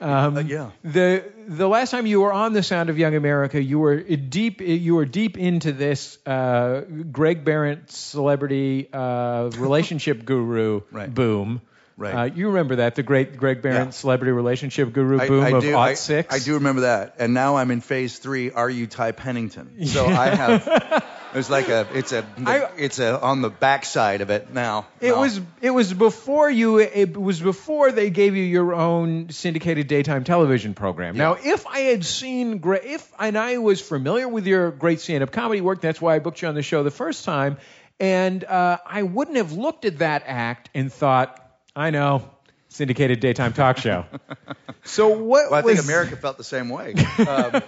Um, 0.00 0.34
Uh, 0.34 0.40
yeah. 0.40 0.70
The 0.82 1.24
the 1.46 1.68
last 1.68 1.90
time 1.90 2.06
you 2.06 2.22
were 2.22 2.32
on 2.32 2.54
The 2.54 2.62
Sound 2.62 2.88
of 2.88 2.96
Young 2.96 3.14
America, 3.14 3.62
you 3.62 3.78
were 3.78 4.00
deep 4.00 4.62
you 4.62 4.94
were 4.94 5.04
deep 5.04 5.36
into 5.36 5.72
this 5.72 6.16
uh, 6.24 6.86
Greg 7.12 7.44
Behrendt 7.44 7.90
celebrity 7.90 8.88
uh, 8.90 9.50
relationship 9.58 10.24
guru 10.30 10.80
Right. 10.90 11.12
boom. 11.12 11.60
Right. 11.98 12.14
Uh, 12.14 12.24
you 12.34 12.46
remember 12.48 12.76
that 12.76 12.94
the 12.94 13.02
great 13.02 13.36
Greg 13.36 13.60
Behrendt 13.60 13.86
Yeah. 13.86 13.90
celebrity 13.90 14.30
relationship 14.32 14.92
guru 14.92 15.18
boom 15.18 15.42
I 15.44 15.48
of 15.50 15.62
do, 15.62 15.76
I, 15.76 15.94
six. 15.94 16.32
I 16.32 16.38
do 16.38 16.54
remember 16.54 16.82
that. 16.82 17.16
And 17.18 17.34
now 17.34 17.56
I'm 17.56 17.72
in 17.72 17.80
phase 17.80 18.18
three. 18.18 18.52
Are 18.52 18.70
you 18.70 18.86
Ty 18.86 19.12
Pennington? 19.12 19.74
So 19.86 20.06
I 20.06 20.28
have. 20.28 21.04
It's 21.34 21.50
like 21.50 21.68
a. 21.68 21.86
It's 21.92 22.12
a. 22.12 22.24
I- 22.46 22.70
it's 22.78 23.00
a 23.00 23.20
on 23.20 23.42
the 23.42 23.50
backside 23.50 24.20
of 24.20 24.30
it 24.30 24.52
now. 24.54 24.86
It 25.00 25.08
No. 25.10 25.20
was 25.20 25.40
it 25.60 25.70
was 25.70 25.92
before 25.92 26.48
you 26.48 26.78
it 26.78 27.16
was 27.16 27.40
before 27.40 27.90
they 27.90 28.10
gave 28.10 28.36
you 28.36 28.44
your 28.44 28.74
own 28.74 29.30
syndicated 29.30 29.88
daytime 29.88 30.22
television 30.24 30.74
program. 30.74 31.16
Now, 31.16 31.36
if 31.42 31.66
I 31.66 31.80
had 31.80 32.04
seen 32.04 32.62
if 32.64 33.12
and 33.18 33.36
I 33.36 33.58
was 33.58 33.80
familiar 33.80 34.28
with 34.28 34.46
your 34.46 34.70
great 34.70 35.00
stand-up 35.00 35.32
comedy 35.32 35.60
work, 35.60 35.80
that's 35.80 36.00
why 36.00 36.14
I 36.14 36.18
booked 36.20 36.40
you 36.42 36.48
on 36.48 36.54
the 36.54 36.62
show 36.62 36.82
the 36.84 36.90
first 36.92 37.24
time, 37.24 37.58
and 38.00 38.42
uh, 38.44 38.78
I 38.86 39.02
wouldn't 39.02 39.36
have 39.36 39.52
looked 39.52 39.84
at 39.84 39.98
that 39.98 40.22
act 40.26 40.70
and 40.74 40.92
thought, 40.92 41.44
I 41.78 41.90
know, 41.90 42.28
syndicated 42.70 43.20
daytime 43.20 43.52
talk 43.52 43.78
show. 43.78 44.04
so 44.84 45.10
what 45.10 45.52
Well, 45.52 45.60
I 45.60 45.62
was 45.62 45.76
think 45.76 45.86
America 45.86 46.16
felt 46.16 46.36
the 46.36 46.44
same 46.44 46.68
way. 46.68 46.94
Um, 47.18 47.62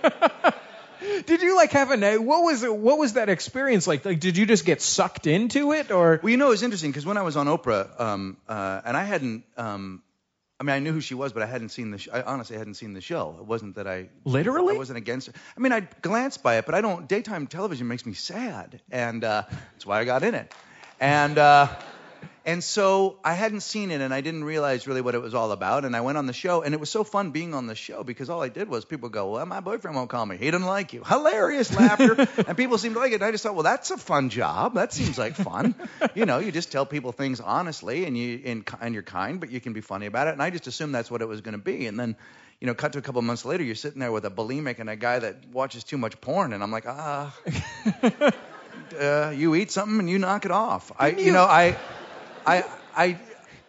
did 1.26 1.42
you 1.42 1.54
like 1.56 1.70
have 1.72 1.90
a 1.92 1.96
night? 1.96 2.20
What 2.20 2.42
was? 2.42 2.62
What 2.64 2.98
was 2.98 3.12
that 3.12 3.28
experience 3.28 3.86
like? 3.86 4.04
Like, 4.04 4.18
did 4.18 4.36
you 4.36 4.46
just 4.46 4.64
get 4.64 4.82
sucked 4.82 5.26
into 5.28 5.72
it, 5.72 5.92
or 5.92 6.18
well, 6.22 6.30
you 6.30 6.36
know, 6.36 6.48
it 6.48 6.50
was 6.50 6.62
interesting 6.64 6.90
because 6.90 7.06
when 7.06 7.16
I 7.18 7.22
was 7.22 7.36
on 7.36 7.46
Oprah, 7.46 8.00
um, 8.00 8.36
uh, 8.48 8.80
and 8.84 8.96
I 8.96 9.04
hadn't. 9.04 9.44
Um, 9.56 10.02
I 10.58 10.64
mean, 10.64 10.74
I 10.74 10.78
knew 10.80 10.92
who 10.92 11.00
she 11.00 11.14
was, 11.14 11.32
but 11.32 11.42
I 11.42 11.46
hadn't 11.46 11.70
seen 11.70 11.92
the. 11.92 11.98
Sh- 11.98 12.08
I 12.12 12.22
honestly 12.22 12.58
hadn't 12.58 12.74
seen 12.74 12.94
the 12.94 13.00
show. 13.00 13.36
It 13.38 13.46
wasn't 13.46 13.76
that 13.76 13.86
I 13.86 14.08
Literally? 14.24 14.74
I 14.74 14.78
wasn't 14.78 14.98
against 14.98 15.28
it. 15.28 15.36
I 15.56 15.60
mean, 15.60 15.72
I 15.72 15.80
glanced 16.02 16.42
by 16.42 16.56
it, 16.58 16.66
but 16.66 16.74
I 16.74 16.80
don't. 16.80 17.08
Daytime 17.08 17.46
television 17.46 17.86
makes 17.86 18.04
me 18.04 18.14
sad, 18.14 18.80
and 18.90 19.22
uh, 19.22 19.44
that's 19.72 19.86
why 19.86 20.00
I 20.00 20.04
got 20.04 20.24
in 20.24 20.34
it. 20.34 20.52
And 21.00 21.38
uh, 21.38 21.68
and 22.44 22.64
so 22.64 23.18
I 23.22 23.34
hadn't 23.34 23.60
seen 23.60 23.90
it, 23.90 24.00
and 24.00 24.14
I 24.14 24.22
didn't 24.22 24.44
realize 24.44 24.86
really 24.86 25.02
what 25.02 25.14
it 25.14 25.20
was 25.20 25.34
all 25.34 25.52
about. 25.52 25.84
And 25.84 25.94
I 25.94 26.00
went 26.00 26.16
on 26.16 26.26
the 26.26 26.32
show, 26.32 26.62
and 26.62 26.74
it 26.74 26.80
was 26.80 26.88
so 26.88 27.04
fun 27.04 27.32
being 27.32 27.54
on 27.54 27.66
the 27.66 27.74
show 27.74 28.02
because 28.02 28.30
all 28.30 28.42
I 28.42 28.48
did 28.48 28.68
was 28.68 28.86
people 28.86 29.10
go, 29.10 29.32
"Well, 29.32 29.44
my 29.44 29.60
boyfriend 29.60 29.94
won't 29.94 30.08
call 30.08 30.24
me. 30.24 30.38
He 30.38 30.50
doesn't 30.50 30.66
like 30.66 30.92
you." 30.94 31.02
Hilarious 31.04 31.74
laughter, 31.76 32.26
and 32.46 32.56
people 32.56 32.78
seemed 32.78 32.94
to 32.94 33.00
like 33.00 33.12
it. 33.12 33.16
And 33.16 33.24
I 33.24 33.30
just 33.30 33.42
thought, 33.42 33.54
well, 33.54 33.64
that's 33.64 33.90
a 33.90 33.98
fun 33.98 34.30
job. 34.30 34.74
That 34.74 34.92
seems 34.92 35.18
like 35.18 35.34
fun. 35.34 35.74
you 36.14 36.24
know, 36.24 36.38
you 36.38 36.50
just 36.50 36.72
tell 36.72 36.86
people 36.86 37.12
things 37.12 37.40
honestly, 37.40 38.06
and 38.06 38.16
you 38.16 38.40
and, 38.44 38.68
and 38.80 38.94
you're 38.94 39.02
kind, 39.02 39.38
but 39.38 39.50
you 39.50 39.60
can 39.60 39.74
be 39.74 39.82
funny 39.82 40.06
about 40.06 40.28
it. 40.28 40.32
And 40.32 40.42
I 40.42 40.48
just 40.48 40.66
assumed 40.66 40.94
that's 40.94 41.10
what 41.10 41.20
it 41.20 41.28
was 41.28 41.42
going 41.42 41.56
to 41.56 41.62
be, 41.62 41.86
and 41.86 41.98
then. 41.98 42.16
You 42.62 42.66
know, 42.66 42.74
cut 42.74 42.92
to 42.92 42.98
a 42.98 43.00
couple 43.00 43.22
months 43.22 43.46
later, 43.46 43.64
you're 43.64 43.74
sitting 43.74 44.00
there 44.00 44.12
with 44.12 44.26
a 44.26 44.30
bulimic 44.30 44.80
and 44.80 44.90
a 44.90 44.94
guy 44.94 45.18
that 45.18 45.46
watches 45.50 45.82
too 45.82 45.96
much 45.96 46.20
porn, 46.20 46.52
and 46.52 46.62
I'm 46.62 46.70
like, 46.70 46.84
ah, 46.86 47.34
uh, 49.00 49.32
you 49.34 49.54
eat 49.54 49.70
something 49.70 49.98
and 49.98 50.10
you 50.10 50.18
knock 50.18 50.44
it 50.44 50.50
off. 50.50 50.92
I, 50.98 51.08
you 51.08 51.32
know, 51.32 51.44
I, 51.44 51.78
I, 52.46 52.64
I, 52.96 53.18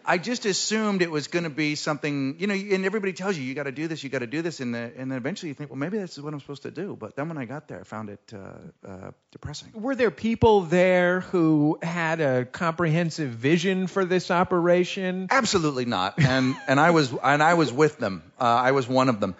I 0.04 0.18
just 0.18 0.46
assumed 0.46 1.02
it 1.02 1.10
was 1.10 1.28
going 1.28 1.44
to 1.44 1.50
be 1.50 1.74
something, 1.74 2.36
you 2.38 2.46
know, 2.46 2.54
and 2.54 2.84
everybody 2.84 3.12
tells 3.12 3.36
you 3.36 3.44
you 3.44 3.54
got 3.54 3.64
to 3.64 3.72
do 3.72 3.86
this, 3.86 4.02
you 4.02 4.10
got 4.10 4.20
to 4.20 4.26
do 4.26 4.42
this, 4.42 4.60
and, 4.60 4.74
the, 4.74 4.92
and 4.96 5.10
then 5.10 5.16
eventually 5.18 5.48
you 5.48 5.54
think, 5.54 5.70
well, 5.70 5.78
maybe 5.78 5.98
this 5.98 6.16
is 6.16 6.22
what 6.22 6.32
I'm 6.32 6.40
supposed 6.40 6.62
to 6.62 6.70
do. 6.70 6.96
But 6.98 7.14
then 7.14 7.28
when 7.28 7.38
I 7.38 7.44
got 7.44 7.68
there, 7.68 7.80
I 7.80 7.84
found 7.84 8.10
it 8.10 8.32
uh, 8.34 8.88
uh, 8.88 9.10
depressing. 9.30 9.70
were 9.74 9.94
there 9.94 10.10
people 10.10 10.62
there 10.62 11.20
who 11.20 11.78
had 11.82 12.20
a 12.20 12.44
comprehensive 12.44 13.30
vision 13.30 13.86
for 13.86 14.04
this 14.04 14.30
operation? 14.30 15.28
Absolutely 15.30 15.84
not. 15.84 16.18
And 16.18 16.56
and 16.66 16.80
I 16.80 16.90
was 16.90 17.12
and 17.22 17.42
I 17.42 17.54
was 17.54 17.72
with 17.72 17.98
them. 17.98 18.22
Uh, 18.40 18.44
I 18.44 18.72
was 18.72 18.88
one 18.88 19.08
of 19.08 19.20
them. 19.20 19.36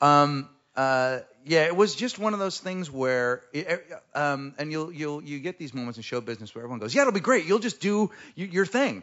Um, 0.00 0.48
uh, 0.76 1.20
yeah, 1.44 1.64
it 1.64 1.76
was 1.76 1.94
just 1.94 2.18
one 2.18 2.34
of 2.34 2.40
those 2.40 2.58
things 2.58 2.90
where, 2.90 3.42
it, 3.52 3.84
um, 4.14 4.54
and 4.58 4.70
you'll 4.70 4.92
you'll 4.92 5.22
you 5.22 5.40
get 5.40 5.58
these 5.58 5.74
moments 5.74 5.98
in 5.98 6.02
show 6.02 6.20
business 6.20 6.54
where 6.54 6.62
everyone 6.62 6.78
goes, 6.78 6.94
yeah, 6.94 7.02
it'll 7.02 7.12
be 7.12 7.20
great. 7.20 7.46
You'll 7.46 7.58
just 7.58 7.80
do 7.80 8.10
y- 8.36 8.48
your 8.50 8.66
thing. 8.66 9.02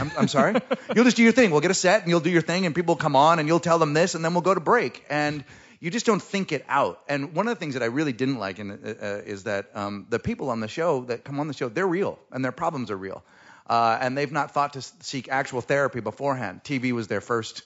I'm, 0.00 0.10
I'm 0.18 0.28
sorry. 0.28 0.54
you'll 0.94 1.04
just 1.04 1.16
do 1.16 1.22
your 1.22 1.32
thing. 1.32 1.50
We'll 1.50 1.60
get 1.60 1.70
a 1.70 1.74
set 1.74 2.02
and 2.02 2.10
you'll 2.10 2.20
do 2.20 2.30
your 2.30 2.42
thing, 2.42 2.66
and 2.66 2.74
people 2.74 2.94
will 2.94 3.00
come 3.00 3.16
on 3.16 3.38
and 3.38 3.48
you'll 3.48 3.60
tell 3.60 3.78
them 3.78 3.92
this, 3.92 4.14
and 4.14 4.24
then 4.24 4.34
we'll 4.34 4.42
go 4.42 4.54
to 4.54 4.60
break. 4.60 5.04
And 5.10 5.44
you 5.80 5.90
just 5.90 6.06
don't 6.06 6.22
think 6.22 6.52
it 6.52 6.64
out. 6.68 7.00
And 7.08 7.34
one 7.34 7.46
of 7.46 7.54
the 7.54 7.60
things 7.60 7.74
that 7.74 7.82
I 7.82 7.86
really 7.86 8.12
didn't 8.12 8.38
like 8.38 8.58
in, 8.58 8.70
uh, 8.70 8.74
uh, 8.74 9.06
is 9.26 9.44
that 9.44 9.66
um, 9.74 10.06
the 10.08 10.18
people 10.18 10.48
on 10.50 10.60
the 10.60 10.68
show 10.68 11.02
that 11.04 11.24
come 11.24 11.40
on 11.40 11.48
the 11.48 11.52
show, 11.54 11.68
they're 11.68 11.86
real 11.86 12.18
and 12.32 12.44
their 12.44 12.52
problems 12.52 12.90
are 12.90 12.96
real. 12.96 13.22
Uh, 13.66 13.98
and 14.00 14.16
they've 14.16 14.32
not 14.32 14.52
thought 14.52 14.74
to 14.74 14.82
seek 14.82 15.28
actual 15.28 15.60
therapy 15.60 16.00
beforehand. 16.00 16.62
TV 16.64 16.92
was 16.92 17.08
their 17.08 17.20
first. 17.20 17.64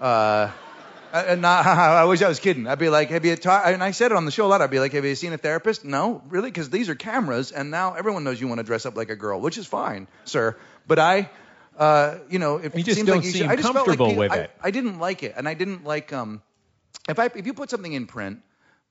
Uh, 0.00 0.50
and 1.12 1.42
not, 1.42 1.66
I 1.66 2.04
wish 2.04 2.22
I 2.22 2.28
was 2.28 2.40
kidding. 2.40 2.66
I'd 2.66 2.78
be 2.78 2.88
like, 2.88 3.10
have 3.10 3.24
you 3.24 3.36
ta-? 3.36 3.62
And 3.66 3.82
I 3.82 3.90
said 3.90 4.12
it 4.12 4.16
on 4.16 4.24
the 4.24 4.30
show 4.30 4.46
a 4.46 4.48
lot. 4.48 4.62
I'd 4.62 4.70
be 4.70 4.80
like, 4.80 4.92
have 4.92 5.04
you 5.04 5.14
seen 5.14 5.32
a 5.32 5.38
therapist? 5.38 5.84
No, 5.84 6.22
really, 6.28 6.50
because 6.50 6.70
these 6.70 6.88
are 6.88 6.94
cameras, 6.94 7.52
and 7.52 7.70
now 7.70 7.94
everyone 7.94 8.24
knows 8.24 8.40
you 8.40 8.48
want 8.48 8.58
to 8.58 8.64
dress 8.64 8.86
up 8.86 8.96
like 8.96 9.10
a 9.10 9.16
girl, 9.16 9.40
which 9.40 9.58
is 9.58 9.66
fine, 9.66 10.08
sir. 10.24 10.56
But 10.86 10.98
I, 10.98 11.30
uh, 11.78 12.18
you 12.28 12.38
know, 12.38 12.56
it 12.56 12.74
You 12.74 12.82
just 12.82 12.96
seems 12.96 13.06
don't 13.06 13.16
like 13.18 13.24
you 13.26 13.30
should, 13.32 13.40
seem 13.42 13.50
I 13.50 13.56
just 13.56 13.64
felt 13.64 13.76
like 13.76 13.84
comfortable 13.86 14.06
people- 14.08 14.20
with 14.20 14.32
I, 14.32 14.36
it. 14.36 14.50
I 14.62 14.70
didn't 14.70 14.98
like 14.98 15.22
it, 15.22 15.34
and 15.36 15.48
I 15.48 15.54
didn't 15.54 15.84
like 15.84 16.12
um, 16.12 16.42
if 17.08 17.18
I 17.18 17.26
if 17.26 17.46
you 17.46 17.54
put 17.54 17.70
something 17.70 17.92
in 17.92 18.06
print, 18.06 18.40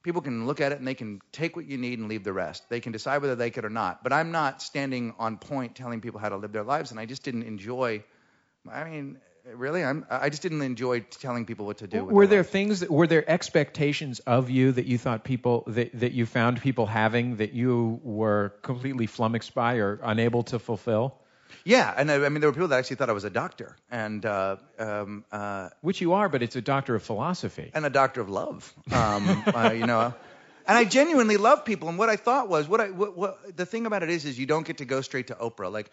people 0.03 0.21
can 0.21 0.47
look 0.47 0.62
at 0.62 0.71
it 0.71 0.79
and 0.79 0.88
they 0.88 0.95
can 0.95 1.21
take 1.31 1.55
what 1.55 1.65
you 1.65 1.77
need 1.77 1.99
and 1.99 2.07
leave 2.10 2.23
the 2.23 2.34
rest. 2.34 2.69
They 2.69 2.79
can 2.79 2.91
decide 2.91 3.21
whether 3.21 3.36
they 3.36 3.51
could 3.51 3.65
or 3.65 3.69
not. 3.69 4.03
But 4.03 4.13
I'm 4.13 4.31
not 4.31 4.62
standing 4.62 5.13
on 5.19 5.38
point 5.38 5.75
telling 5.75 6.01
people 6.01 6.19
how 6.19 6.29
to 6.29 6.38
live 6.38 6.51
their 6.51 6.63
lives, 6.63 6.91
and 6.91 6.99
I 6.99 7.05
just 7.05 7.23
didn't 7.23 7.43
enjoy. 7.43 8.03
I 8.71 8.84
mean, 8.84 9.17
really, 9.54 9.84
I'm 9.84 10.06
I 10.10 10.30
just 10.30 10.41
didn't 10.41 10.62
enjoy 10.62 11.01
telling 11.01 11.45
people 11.45 11.65
what 11.65 11.80
to 11.80 11.88
do. 11.88 12.04
Were 12.04 12.27
there 12.27 12.39
lives. 12.39 12.49
things 12.49 12.80
that 12.82 12.91
were 12.91 13.08
there 13.08 13.30
expectations 13.30 14.19
of 14.19 14.49
you 14.49 14.71
that 14.71 14.86
you 14.86 14.97
thought 14.97 15.23
people 15.23 15.63
that, 15.67 15.91
that 15.99 16.12
you 16.13 16.25
found 16.25 16.62
people 16.62 16.86
having 16.86 17.38
that 17.38 17.54
you 17.54 17.99
were 18.04 18.54
completely 18.62 19.08
flummoxed 19.08 19.54
by 19.54 19.75
or 19.75 19.99
unable 20.04 20.43
to 20.43 20.60
fulfill? 20.60 21.15
Yeah, 21.63 21.93
and 21.95 22.10
I, 22.10 22.25
I 22.25 22.30
mean, 22.30 22.41
there 22.41 22.49
were 22.49 22.54
people 22.54 22.69
that 22.69 22.80
actually 22.80 22.95
thought 22.95 23.10
I 23.10 23.13
was 23.13 23.23
a 23.23 23.30
doctor 23.30 23.75
and 23.89 24.25
uh, 24.25 24.56
um, 24.80 25.25
uh, 25.32 25.69
Which 25.82 26.01
you 26.01 26.13
are, 26.13 26.30
but 26.30 26.41
it's 26.41 26.56
a 26.56 26.62
doctor 26.62 26.95
of 26.95 27.04
philosophy. 27.04 27.71
and 27.73 27.86
a 27.86 27.89
doctor 27.89 28.21
of 28.21 28.30
love. 28.30 28.73
Um, 28.91 29.43
uh, 29.54 29.71
you 29.71 29.86
know. 29.86 30.13
And 30.67 30.77
I 30.77 30.86
genuinely 30.86 31.38
love 31.38 31.65
people. 31.65 31.89
And 31.89 31.97
what 31.97 32.10
I 32.10 32.15
thought 32.15 32.47
was, 32.47 32.67
what 32.67 32.80
I, 32.82 32.91
what, 32.91 33.17
what, 33.17 33.58
the 33.58 33.65
thing 33.65 33.86
about 33.86 34.04
it 34.04 34.10
is, 34.10 34.25
is 34.25 34.39
you 34.39 34.45
don't 34.45 34.65
get 34.65 34.77
to 34.77 34.86
go 34.86 35.01
straight 35.01 35.27
to 35.27 35.36
Oprah. 35.36 35.71
Like, 35.71 35.91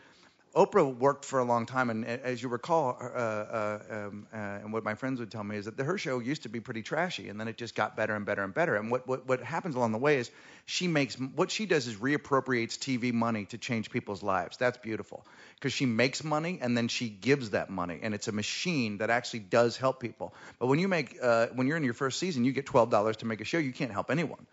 Oprah 0.54 0.96
worked 0.96 1.24
for 1.24 1.38
a 1.38 1.44
long 1.44 1.66
time, 1.66 1.90
and 1.90 2.04
as 2.06 2.42
you 2.42 2.48
recall, 2.48 2.96
uh, 3.00 3.04
uh, 3.04 3.78
um, 3.90 4.26
uh, 4.32 4.36
and 4.36 4.72
what 4.72 4.82
my 4.82 4.94
friends 4.94 5.20
would 5.20 5.30
tell 5.30 5.44
me 5.44 5.56
is 5.56 5.66
that 5.66 5.76
the, 5.76 5.84
her 5.84 5.98
show 5.98 6.18
used 6.18 6.44
to 6.44 6.48
be 6.48 6.60
pretty 6.60 6.82
trashy, 6.82 7.28
and 7.28 7.38
then 7.38 7.48
it 7.48 7.56
just 7.56 7.74
got 7.74 7.96
better 7.96 8.14
and 8.14 8.24
better 8.24 8.42
and 8.42 8.54
better. 8.54 8.74
And 8.76 8.90
what, 8.90 9.06
what, 9.06 9.26
what 9.28 9.42
happens 9.42 9.74
along 9.74 9.92
the 9.92 9.98
way 9.98 10.18
is 10.18 10.30
she 10.64 10.88
makes 10.88 11.16
what 11.16 11.50
she 11.50 11.66
does 11.66 11.86
is 11.86 11.96
reappropriates 11.96 12.78
TV 12.78 13.12
money 13.12 13.44
to 13.46 13.58
change 13.58 13.90
people's 13.90 14.22
lives. 14.22 14.56
That's 14.56 14.78
beautiful 14.78 15.24
because 15.56 15.72
she 15.72 15.86
makes 15.86 16.24
money 16.24 16.58
and 16.62 16.76
then 16.76 16.88
she 16.88 17.08
gives 17.08 17.50
that 17.50 17.68
money, 17.68 18.00
and 18.02 18.14
it's 18.14 18.28
a 18.28 18.32
machine 18.32 18.98
that 18.98 19.10
actually 19.10 19.40
does 19.40 19.76
help 19.76 20.00
people. 20.00 20.34
But 20.58 20.66
when 20.66 20.78
you 20.78 20.88
make 20.88 21.18
uh, 21.22 21.48
when 21.54 21.66
you're 21.66 21.76
in 21.76 21.84
your 21.84 21.94
first 21.94 22.18
season, 22.18 22.44
you 22.44 22.52
get 22.52 22.66
twelve 22.66 22.90
dollars 22.90 23.18
to 23.18 23.26
make 23.26 23.40
a 23.40 23.44
show. 23.44 23.58
You 23.58 23.72
can't 23.72 23.92
help 23.92 24.10
anyone. 24.10 24.46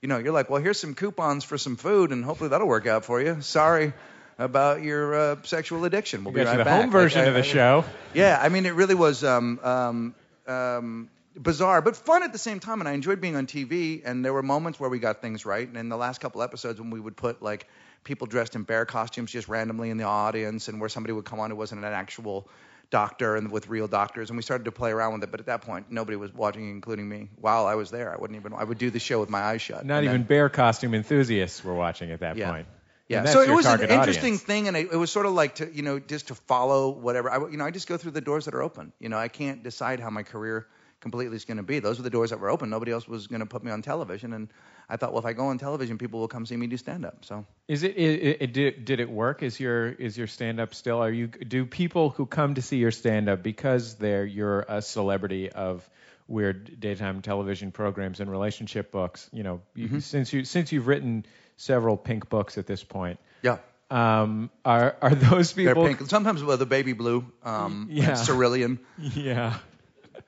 You 0.00 0.08
know, 0.08 0.18
you're 0.18 0.32
like, 0.32 0.50
well, 0.50 0.60
here's 0.60 0.80
some 0.80 0.94
coupons 0.96 1.44
for 1.44 1.58
some 1.58 1.76
food, 1.76 2.10
and 2.10 2.24
hopefully 2.24 2.50
that'll 2.50 2.66
work 2.66 2.86
out 2.86 3.04
for 3.04 3.20
you. 3.20 3.40
Sorry 3.42 3.92
about 4.38 4.82
your 4.82 5.14
uh, 5.14 5.36
sexual 5.44 5.84
addiction. 5.84 6.24
We'll 6.24 6.34
be 6.34 6.40
right 6.42 6.56
the 6.56 6.64
back. 6.64 6.82
home 6.82 6.90
version 6.90 7.20
Like, 7.20 7.26
I- 7.26 7.28
of 7.30 7.34
the 7.34 7.40
I- 7.40 7.52
show. 7.52 7.84
Yeah, 8.14 8.38
I 8.40 8.48
mean, 8.48 8.66
it 8.66 8.74
really 8.74 8.94
was 8.94 9.22
um, 9.24 9.60
um, 9.62 10.14
um, 10.46 11.10
bizarre, 11.36 11.80
but 11.82 11.96
fun 11.96 12.22
at 12.22 12.32
the 12.32 12.38
same 12.38 12.60
time. 12.60 12.80
And 12.80 12.88
I 12.88 12.92
enjoyed 12.92 13.20
being 13.20 13.36
on 13.36 13.46
TV. 13.46 14.02
And 14.04 14.24
there 14.24 14.32
were 14.32 14.42
moments 14.42 14.78
where 14.80 14.90
we 14.90 14.98
got 14.98 15.20
things 15.22 15.46
right. 15.46 15.66
And 15.66 15.76
in 15.76 15.88
the 15.88 15.96
last 15.96 16.20
couple 16.20 16.42
episodes, 16.42 16.80
when 16.80 16.90
we 16.90 17.00
would 17.00 17.16
put 17.16 17.42
like 17.42 17.66
people 18.04 18.26
dressed 18.26 18.54
in 18.56 18.64
bear 18.64 18.84
costumes 18.84 19.30
just 19.30 19.48
randomly 19.48 19.90
in 19.90 19.96
the 19.96 20.04
audience, 20.04 20.68
and 20.68 20.80
where 20.80 20.88
somebody 20.88 21.12
would 21.12 21.24
come 21.24 21.38
on 21.40 21.50
who 21.50 21.56
wasn't 21.56 21.84
an 21.84 21.92
actual 21.92 22.48
doctor 22.90 23.36
and 23.36 23.50
with 23.50 23.68
real 23.68 23.88
doctors, 23.88 24.28
and 24.28 24.36
we 24.36 24.42
started 24.42 24.64
to 24.64 24.72
play 24.72 24.90
around 24.90 25.14
with 25.14 25.22
it. 25.22 25.30
But 25.30 25.40
at 25.40 25.46
that 25.46 25.62
point, 25.62 25.90
nobody 25.90 26.16
was 26.16 26.34
watching, 26.34 26.68
including 26.68 27.08
me. 27.08 27.30
While 27.40 27.64
I 27.66 27.74
was 27.76 27.90
there, 27.90 28.12
I 28.12 28.16
wouldn't 28.20 28.38
even. 28.38 28.52
I 28.52 28.64
would 28.64 28.76
do 28.78 28.90
the 28.90 28.98
show 28.98 29.20
with 29.20 29.30
my 29.30 29.40
eyes 29.40 29.62
shut. 29.62 29.86
Not 29.86 30.02
even 30.04 30.16
then- 30.18 30.22
bear 30.24 30.48
costume 30.50 30.92
enthusiasts 30.94 31.62
were 31.64 31.74
watching 31.74 32.10
at 32.10 32.20
that 32.20 32.36
Yeah. 32.36 32.50
point. 32.50 32.66
Yeah, 33.08 33.24
so 33.26 33.42
it 33.42 33.50
was 33.50 33.66
an 33.66 33.80
interesting 33.80 34.22
audience. 34.34 34.42
thing, 34.42 34.68
and 34.68 34.76
it, 34.76 34.92
it 34.92 34.96
was 34.96 35.10
sort 35.10 35.26
of 35.26 35.32
like 35.32 35.56
to 35.56 35.70
you 35.72 35.82
know 35.82 35.98
just 35.98 36.28
to 36.28 36.34
follow 36.34 36.90
whatever. 36.90 37.30
I 37.30 37.38
you 37.50 37.56
know 37.56 37.64
I 37.66 37.70
just 37.70 37.88
go 37.88 37.96
through 37.96 38.12
the 38.12 38.20
doors 38.20 38.46
that 38.46 38.54
are 38.54 38.62
open. 38.62 38.92
You 39.00 39.08
know 39.08 39.18
I 39.18 39.28
can't 39.28 39.62
decide 39.62 40.00
how 40.00 40.10
my 40.10 40.22
career 40.22 40.66
completely 41.00 41.36
is 41.36 41.44
going 41.44 41.56
to 41.56 41.64
be. 41.64 41.80
Those 41.80 41.98
were 41.98 42.04
the 42.04 42.10
doors 42.10 42.30
that 42.30 42.38
were 42.38 42.48
open. 42.48 42.70
Nobody 42.70 42.92
else 42.92 43.08
was 43.08 43.26
going 43.26 43.40
to 43.40 43.46
put 43.46 43.64
me 43.64 43.72
on 43.72 43.82
television, 43.82 44.32
and 44.32 44.48
I 44.88 44.96
thought, 44.96 45.12
well, 45.12 45.18
if 45.18 45.26
I 45.26 45.32
go 45.32 45.46
on 45.46 45.58
television, 45.58 45.98
people 45.98 46.20
will 46.20 46.28
come 46.28 46.46
see 46.46 46.56
me 46.56 46.68
do 46.68 46.76
stand 46.76 47.04
up. 47.04 47.24
So 47.24 47.44
Is 47.66 47.82
it, 47.82 47.96
it, 47.96 48.36
it 48.40 48.52
did, 48.52 48.84
did 48.84 49.00
it 49.00 49.10
work? 49.10 49.42
Is 49.42 49.58
your 49.58 49.88
is 49.88 50.16
your 50.16 50.28
stand 50.28 50.60
up 50.60 50.74
still? 50.74 51.02
Are 51.02 51.10
you 51.10 51.26
do 51.26 51.66
people 51.66 52.10
who 52.10 52.24
come 52.24 52.54
to 52.54 52.62
see 52.62 52.76
your 52.76 52.92
stand 52.92 53.28
up 53.28 53.42
because 53.42 53.96
they're 53.96 54.24
you're 54.24 54.60
a 54.68 54.80
celebrity 54.80 55.50
of 55.50 55.88
weird 56.28 56.78
daytime 56.80 57.20
television 57.20 57.72
programs 57.72 58.20
and 58.20 58.30
relationship 58.30 58.92
books? 58.92 59.28
You 59.32 59.42
know, 59.42 59.60
Mm-hmm. 59.76 59.98
since 59.98 60.32
you 60.32 60.44
since 60.44 60.70
you've 60.72 60.86
written 60.86 61.26
several 61.62 61.96
pink 61.96 62.28
books 62.28 62.58
at 62.58 62.66
this 62.66 62.82
point, 62.84 63.18
yeah. 63.42 63.58
um, 63.90 64.50
are 64.64 64.96
are 65.00 65.14
those 65.14 65.52
They're 65.52 65.74
people? 65.74 65.86
pink. 65.86 66.08
Sometimes 66.08 66.42
with 66.42 66.60
a 66.62 66.66
baby 66.66 66.92
blue, 66.92 67.24
um, 67.44 67.88
Yeah. 67.90 68.14
cerulean. 68.14 68.78
Yeah, 68.98 69.58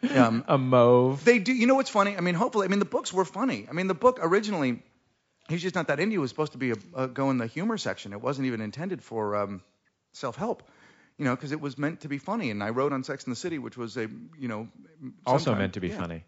Um, 0.14 0.44
a 0.48 0.58
mauve. 0.58 1.24
They 1.24 1.38
do. 1.38 1.52
You 1.52 1.66
know 1.66 1.74
what's 1.74 1.90
funny? 1.90 2.16
I 2.16 2.20
mean, 2.20 2.34
hopefully, 2.34 2.66
I 2.66 2.68
mean, 2.70 2.78
the 2.78 2.84
books 2.96 3.12
were 3.12 3.24
funny. 3.24 3.66
I 3.68 3.72
mean, 3.72 3.86
the 3.88 3.94
book 3.94 4.18
originally, 4.22 4.82
he's 5.48 5.62
just 5.62 5.74
not 5.74 5.88
that 5.88 5.98
into. 5.98 6.12
you, 6.14 6.20
was 6.20 6.30
supposed 6.30 6.52
to 6.52 6.58
be 6.58 6.70
a, 6.72 6.76
a 6.94 7.06
go 7.08 7.30
in 7.30 7.38
the 7.38 7.46
humor 7.46 7.78
section. 7.78 8.12
It 8.12 8.20
wasn't 8.20 8.46
even 8.46 8.60
intended 8.60 9.02
for 9.02 9.34
um, 9.36 9.62
self-help. 10.12 10.62
You 11.18 11.24
know, 11.24 11.34
because 11.36 11.52
it 11.52 11.60
was 11.60 11.78
meant 11.78 12.00
to 12.00 12.08
be 12.08 12.18
funny. 12.18 12.50
And 12.50 12.62
I 12.62 12.70
wrote 12.70 12.92
on 12.92 13.04
Sex 13.04 13.24
in 13.24 13.30
the 13.30 13.36
City, 13.36 13.58
which 13.58 13.76
was 13.76 13.96
a, 13.96 14.08
you 14.38 14.48
know, 14.48 14.68
also 15.26 15.44
sometime- 15.44 15.60
meant 15.62 15.74
to 15.74 15.80
be 15.80 15.88
yeah. 15.88 15.98
funny. 16.00 16.24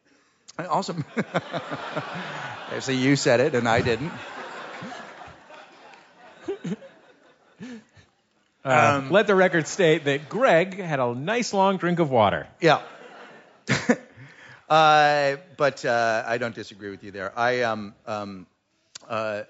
I 0.59 0.64
Also, 0.77 0.95
so 2.81 2.92
you 2.92 3.16
said 3.16 3.40
it 3.40 3.55
and 3.55 3.69
I 3.69 3.81
didn't. 3.83 4.12
Uh, 8.67 8.99
Um, 8.99 9.11
let 9.11 9.29
the 9.29 9.35
record 9.35 9.69
state 9.69 10.07
that 10.07 10.29
Greg 10.29 10.79
had 10.81 10.99
a 10.99 11.15
nice 11.15 11.53
long 11.53 11.77
drink 11.77 12.01
of 12.01 12.11
water. 12.11 12.49
Yeah. 12.61 12.83
uh, 14.69 15.37
but 15.57 15.85
uh, 15.85 16.25
I 16.27 16.39
don't 16.39 16.55
disagree 16.55 16.91
with 16.91 17.05
you 17.05 17.13
there. 17.13 17.37
I 17.39 17.63
um 17.63 17.95
um 18.07 18.47
uh, 19.09 19.43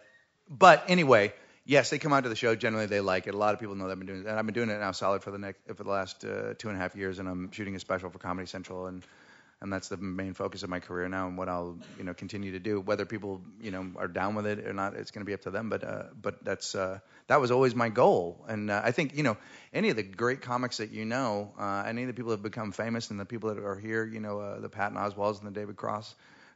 but 0.51 0.85
anyway, 0.89 1.33
yes, 1.65 1.89
they 1.91 1.99
come 1.99 2.13
out 2.13 2.25
to 2.25 2.29
the 2.29 2.37
show. 2.37 2.55
Generally, 2.55 2.87
they 2.87 3.01
like 3.01 3.27
it. 3.27 3.35
A 3.35 3.39
lot 3.39 3.55
of 3.55 3.61
people 3.61 3.75
know 3.75 3.85
that 3.87 3.93
I've 3.93 3.99
been 3.99 4.07
doing 4.07 4.21
it, 4.21 4.27
and 4.27 4.39
I've 4.39 4.45
been 4.47 4.55
doing 4.55 4.71
it 4.71 4.79
now 4.79 4.93
solid 4.93 5.23
for 5.23 5.31
the 5.31 5.39
next 5.39 5.61
for 5.75 5.83
the 5.83 5.91
last 5.91 6.25
uh, 6.25 6.55
two 6.59 6.69
and 6.69 6.77
a 6.77 6.81
half 6.81 6.95
years, 6.95 7.19
and 7.19 7.29
I'm 7.29 7.51
shooting 7.53 7.75
a 7.75 7.81
special 7.81 8.11
for 8.11 8.19
Comedy 8.19 8.47
Central, 8.47 8.87
and 8.87 9.03
and 9.63 9.73
that's 9.73 9.89
the 9.89 9.97
main 9.97 10.35
focus 10.35 10.63
of 10.63 10.69
my 10.71 10.81
career 10.81 11.09
now, 11.09 11.27
and 11.29 11.39
what 11.39 11.49
I'll 11.49 11.79
you 11.99 12.05
know 12.05 12.15
continue 12.15 12.53
to 12.53 12.59
do. 12.59 12.81
Whether 12.81 13.05
people 13.07 13.41
you 13.61 13.71
know 13.71 13.87
are 13.97 14.09
down 14.09 14.35
with 14.35 14.47
it 14.47 14.67
or 14.67 14.73
not, 14.73 14.95
it's 14.95 15.11
going 15.11 15.25
to 15.25 15.27
be 15.27 15.35
up 15.35 15.43
to 15.43 15.51
them. 15.51 15.69
But 15.71 15.85
uh, 15.85 16.03
but 16.21 16.45
that's 16.45 16.75
uh, 16.75 16.99
that 17.29 17.41
was 17.41 17.51
always 17.51 17.75
my 17.75 17.89
goal, 17.89 18.45
and 18.49 18.71
uh, 18.71 18.81
I 18.85 18.91
think 18.93 19.17
you 19.17 19.23
know 19.23 19.37
any 19.73 19.91
of 19.91 19.97
the 19.97 20.03
great 20.03 20.43
comics 20.43 20.77
that 20.79 20.91
you 20.91 21.05
know, 21.05 21.53
uh, 21.59 21.85
any 21.87 22.03
of 22.03 22.09
the 22.09 22.15
people 22.15 22.31
that 22.31 22.39
have 22.39 22.43
become 22.43 22.73
famous, 22.73 23.11
and 23.11 23.19
the 23.19 23.25
people 23.25 23.55
that 23.55 23.59
are 23.63 23.79
here, 23.79 24.05
you 24.05 24.21
know, 24.21 24.41
uh, 24.41 24.61
the 24.61 24.69
Patton 24.69 24.97
Oswalds 24.97 25.39
and 25.43 25.47
the 25.47 25.59
David 25.59 25.77
Cross. 25.77 26.15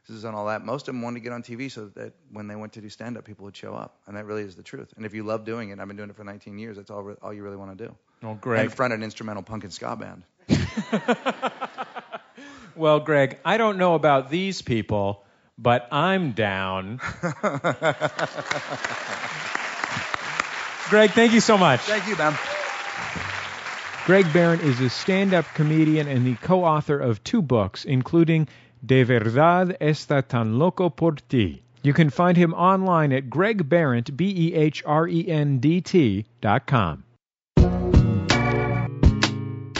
And 0.09 0.25
all 0.35 0.47
that. 0.47 0.65
Most 0.65 0.87
of 0.89 0.95
them 0.95 1.03
wanted 1.03 1.19
to 1.19 1.23
get 1.23 1.31
on 1.31 1.41
TV 1.43 1.71
so 1.71 1.85
that 1.95 2.13
when 2.33 2.47
they 2.47 2.55
went 2.55 2.73
to 2.73 2.81
do 2.81 2.89
stand 2.89 3.17
up, 3.17 3.23
people 3.23 3.45
would 3.45 3.55
show 3.55 3.75
up. 3.75 3.97
And 4.07 4.17
that 4.17 4.25
really 4.25 4.41
is 4.41 4.55
the 4.55 4.63
truth. 4.63 4.91
And 4.97 5.05
if 5.05 5.13
you 5.13 5.23
love 5.23 5.45
doing 5.45 5.69
it, 5.69 5.79
I've 5.79 5.87
been 5.87 5.95
doing 5.95 6.09
it 6.09 6.15
for 6.17 6.23
19 6.25 6.57
years, 6.57 6.75
that's 6.75 6.89
all, 6.89 7.03
re- 7.03 7.15
all 7.21 7.31
you 7.31 7.43
really 7.43 7.55
want 7.55 7.77
to 7.77 7.85
do. 7.85 7.95
Well, 8.21 8.31
And 8.31 8.41
Greg. 8.41 8.71
front 8.71 8.93
an 8.93 9.03
instrumental 9.03 9.43
punk 9.43 9.63
and 9.63 9.71
ska 9.71 9.95
band. 9.95 10.23
Well, 12.75 12.99
Greg, 12.99 13.39
I 13.43 13.57
don't 13.57 13.77
know 13.77 13.95
about 13.95 14.29
these 14.29 14.61
people, 14.61 15.23
but 15.57 15.87
I'm 15.91 16.31
down. 16.31 16.99
Greg, 20.89 21.11
thank 21.11 21.33
you 21.33 21.39
so 21.41 21.57
much. 21.57 21.81
Thank 21.81 22.07
you, 22.07 22.15
man. 22.15 22.37
Greg 24.05 24.25
Behrendt 24.25 24.63
is 24.63 24.79
a 24.81 24.89
stand 24.89 25.33
up 25.33 25.45
comedian 25.53 26.07
and 26.07 26.25
the 26.25 26.35
co 26.35 26.63
author 26.65 26.99
of 26.99 27.23
two 27.23 27.41
books, 27.41 27.85
including 27.85 28.47
De 28.83 29.03
Verdad 29.03 29.77
Está 29.79 30.27
Tan 30.27 30.57
Loco 30.57 30.89
por 30.89 31.13
Ti. 31.29 31.61
You 31.83 31.93
can 31.93 32.09
find 32.09 32.35
him 32.35 32.53
online 32.53 33.11
at 33.13 33.29
gregbehrendt, 33.29 34.15
B 34.17 34.49
E 34.49 34.53
H 34.53 34.83
R 34.85 35.07
E 35.07 35.27
N 35.27 35.59
D 35.59 35.81
T 35.81 36.25
dot 36.41 36.65
com. 36.65 37.03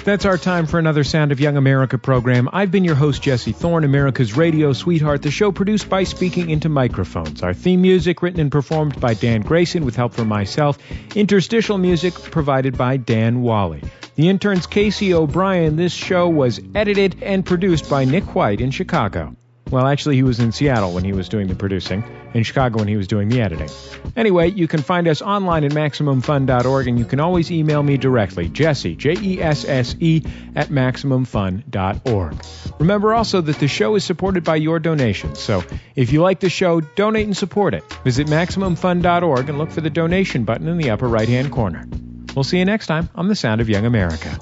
That's 0.04 0.26
our 0.26 0.38
time 0.38 0.66
for 0.66 0.80
another 0.80 1.04
Sound 1.04 1.32
of 1.32 1.40
Young 1.40 1.58
America 1.58 1.96
program. 1.96 2.50
I've 2.52 2.72
been 2.72 2.84
your 2.84 2.96
host, 2.96 3.22
Jesse 3.22 3.52
Thorn, 3.52 3.84
America's 3.84 4.36
radio 4.36 4.74
sweetheart, 4.74 5.22
the 5.22 5.30
show 5.30 5.52
produced 5.52 5.90
by 5.90 6.06
Speaking 6.06 6.50
Into 6.50 6.70
Microphones. 6.70 7.44
Our 7.44 7.54
theme 7.54 7.84
music 7.84 8.24
written 8.24 8.40
and 8.40 8.52
performed 8.52 9.00
by 9.00 9.14
Dan 9.14 9.42
Grayson 9.42 9.86
with 9.86 9.96
help 9.96 10.16
from 10.16 10.28
myself. 10.28 10.80
Interstitial 11.16 11.78
music 11.78 12.16
provided 12.16 12.80
by 12.80 12.98
Dan 12.98 13.44
Wally. 13.44 13.84
The 14.16 14.28
interns 14.28 14.66
Casey 14.66 15.14
O'Brien. 15.14 15.76
This 15.76 15.94
show 15.94 16.28
was 16.28 16.60
edited 16.74 17.22
and 17.22 17.46
produced 17.46 17.88
by 17.88 18.04
Nick 18.04 18.34
White 18.34 18.60
in 18.60 18.72
Chicago. 18.72 19.36
Well, 19.72 19.88
actually, 19.88 20.18
he 20.18 20.24
was 20.24 20.40
in 20.42 20.52
Seattle 20.52 20.92
when 20.92 21.06
he 21.06 21.14
was 21.14 21.30
doing 21.30 21.48
the 21.48 21.56
producing, 21.56 22.04
in 22.34 22.44
Chicago 22.44 22.80
when 22.80 22.90
he 22.90 22.98
was 22.98 23.08
doing 23.08 23.30
the 23.30 23.42
editing. 23.42 23.70
Anyway, 24.18 24.52
you 24.52 24.68
can 24.68 24.82
find 24.82 25.08
us 25.08 25.22
online 25.22 25.64
at 25.64 25.72
MaximumFun.org, 25.72 26.88
and 26.88 27.00
you 27.00 27.06
can 27.06 27.22
always 27.22 27.50
email 27.50 27.82
me 27.82 27.96
directly, 27.96 28.50
Jesse, 28.50 28.96
J 28.96 29.16
E 29.22 29.42
S 29.42 29.64
S 29.64 29.96
E, 30.00 30.24
at 30.58 30.68
MaximumFun.org. 30.68 32.46
Remember 32.80 33.14
also 33.14 33.40
that 33.40 33.60
the 33.60 33.68
show 33.70 33.96
is 33.96 34.04
supported 34.04 34.44
by 34.44 34.58
your 34.58 34.80
donations, 34.80 35.40
so 35.40 35.64
if 35.96 36.12
you 36.12 36.22
like 36.22 36.42
the 36.42 36.50
show, 36.50 36.82
donate 36.82 37.26
and 37.26 37.38
support 37.38 37.74
it. 37.74 37.84
Visit 38.04 38.28
MaximumFun.org 38.28 39.48
and 39.48 39.58
look 39.58 39.72
for 39.72 39.82
the 39.82 39.90
donation 39.90 40.44
button 40.44 40.68
in 40.68 40.78
the 40.78 40.90
upper 40.90 41.08
right 41.08 41.30
hand 41.30 41.52
corner. 41.52 41.88
We'll 42.36 42.44
see 42.44 42.60
you 42.60 42.66
next 42.66 42.88
time 42.88 43.10
on 43.16 43.30
The 43.30 43.36
Sound 43.36 43.62
of 43.62 43.70
Young 43.70 43.86
America. 43.86 44.38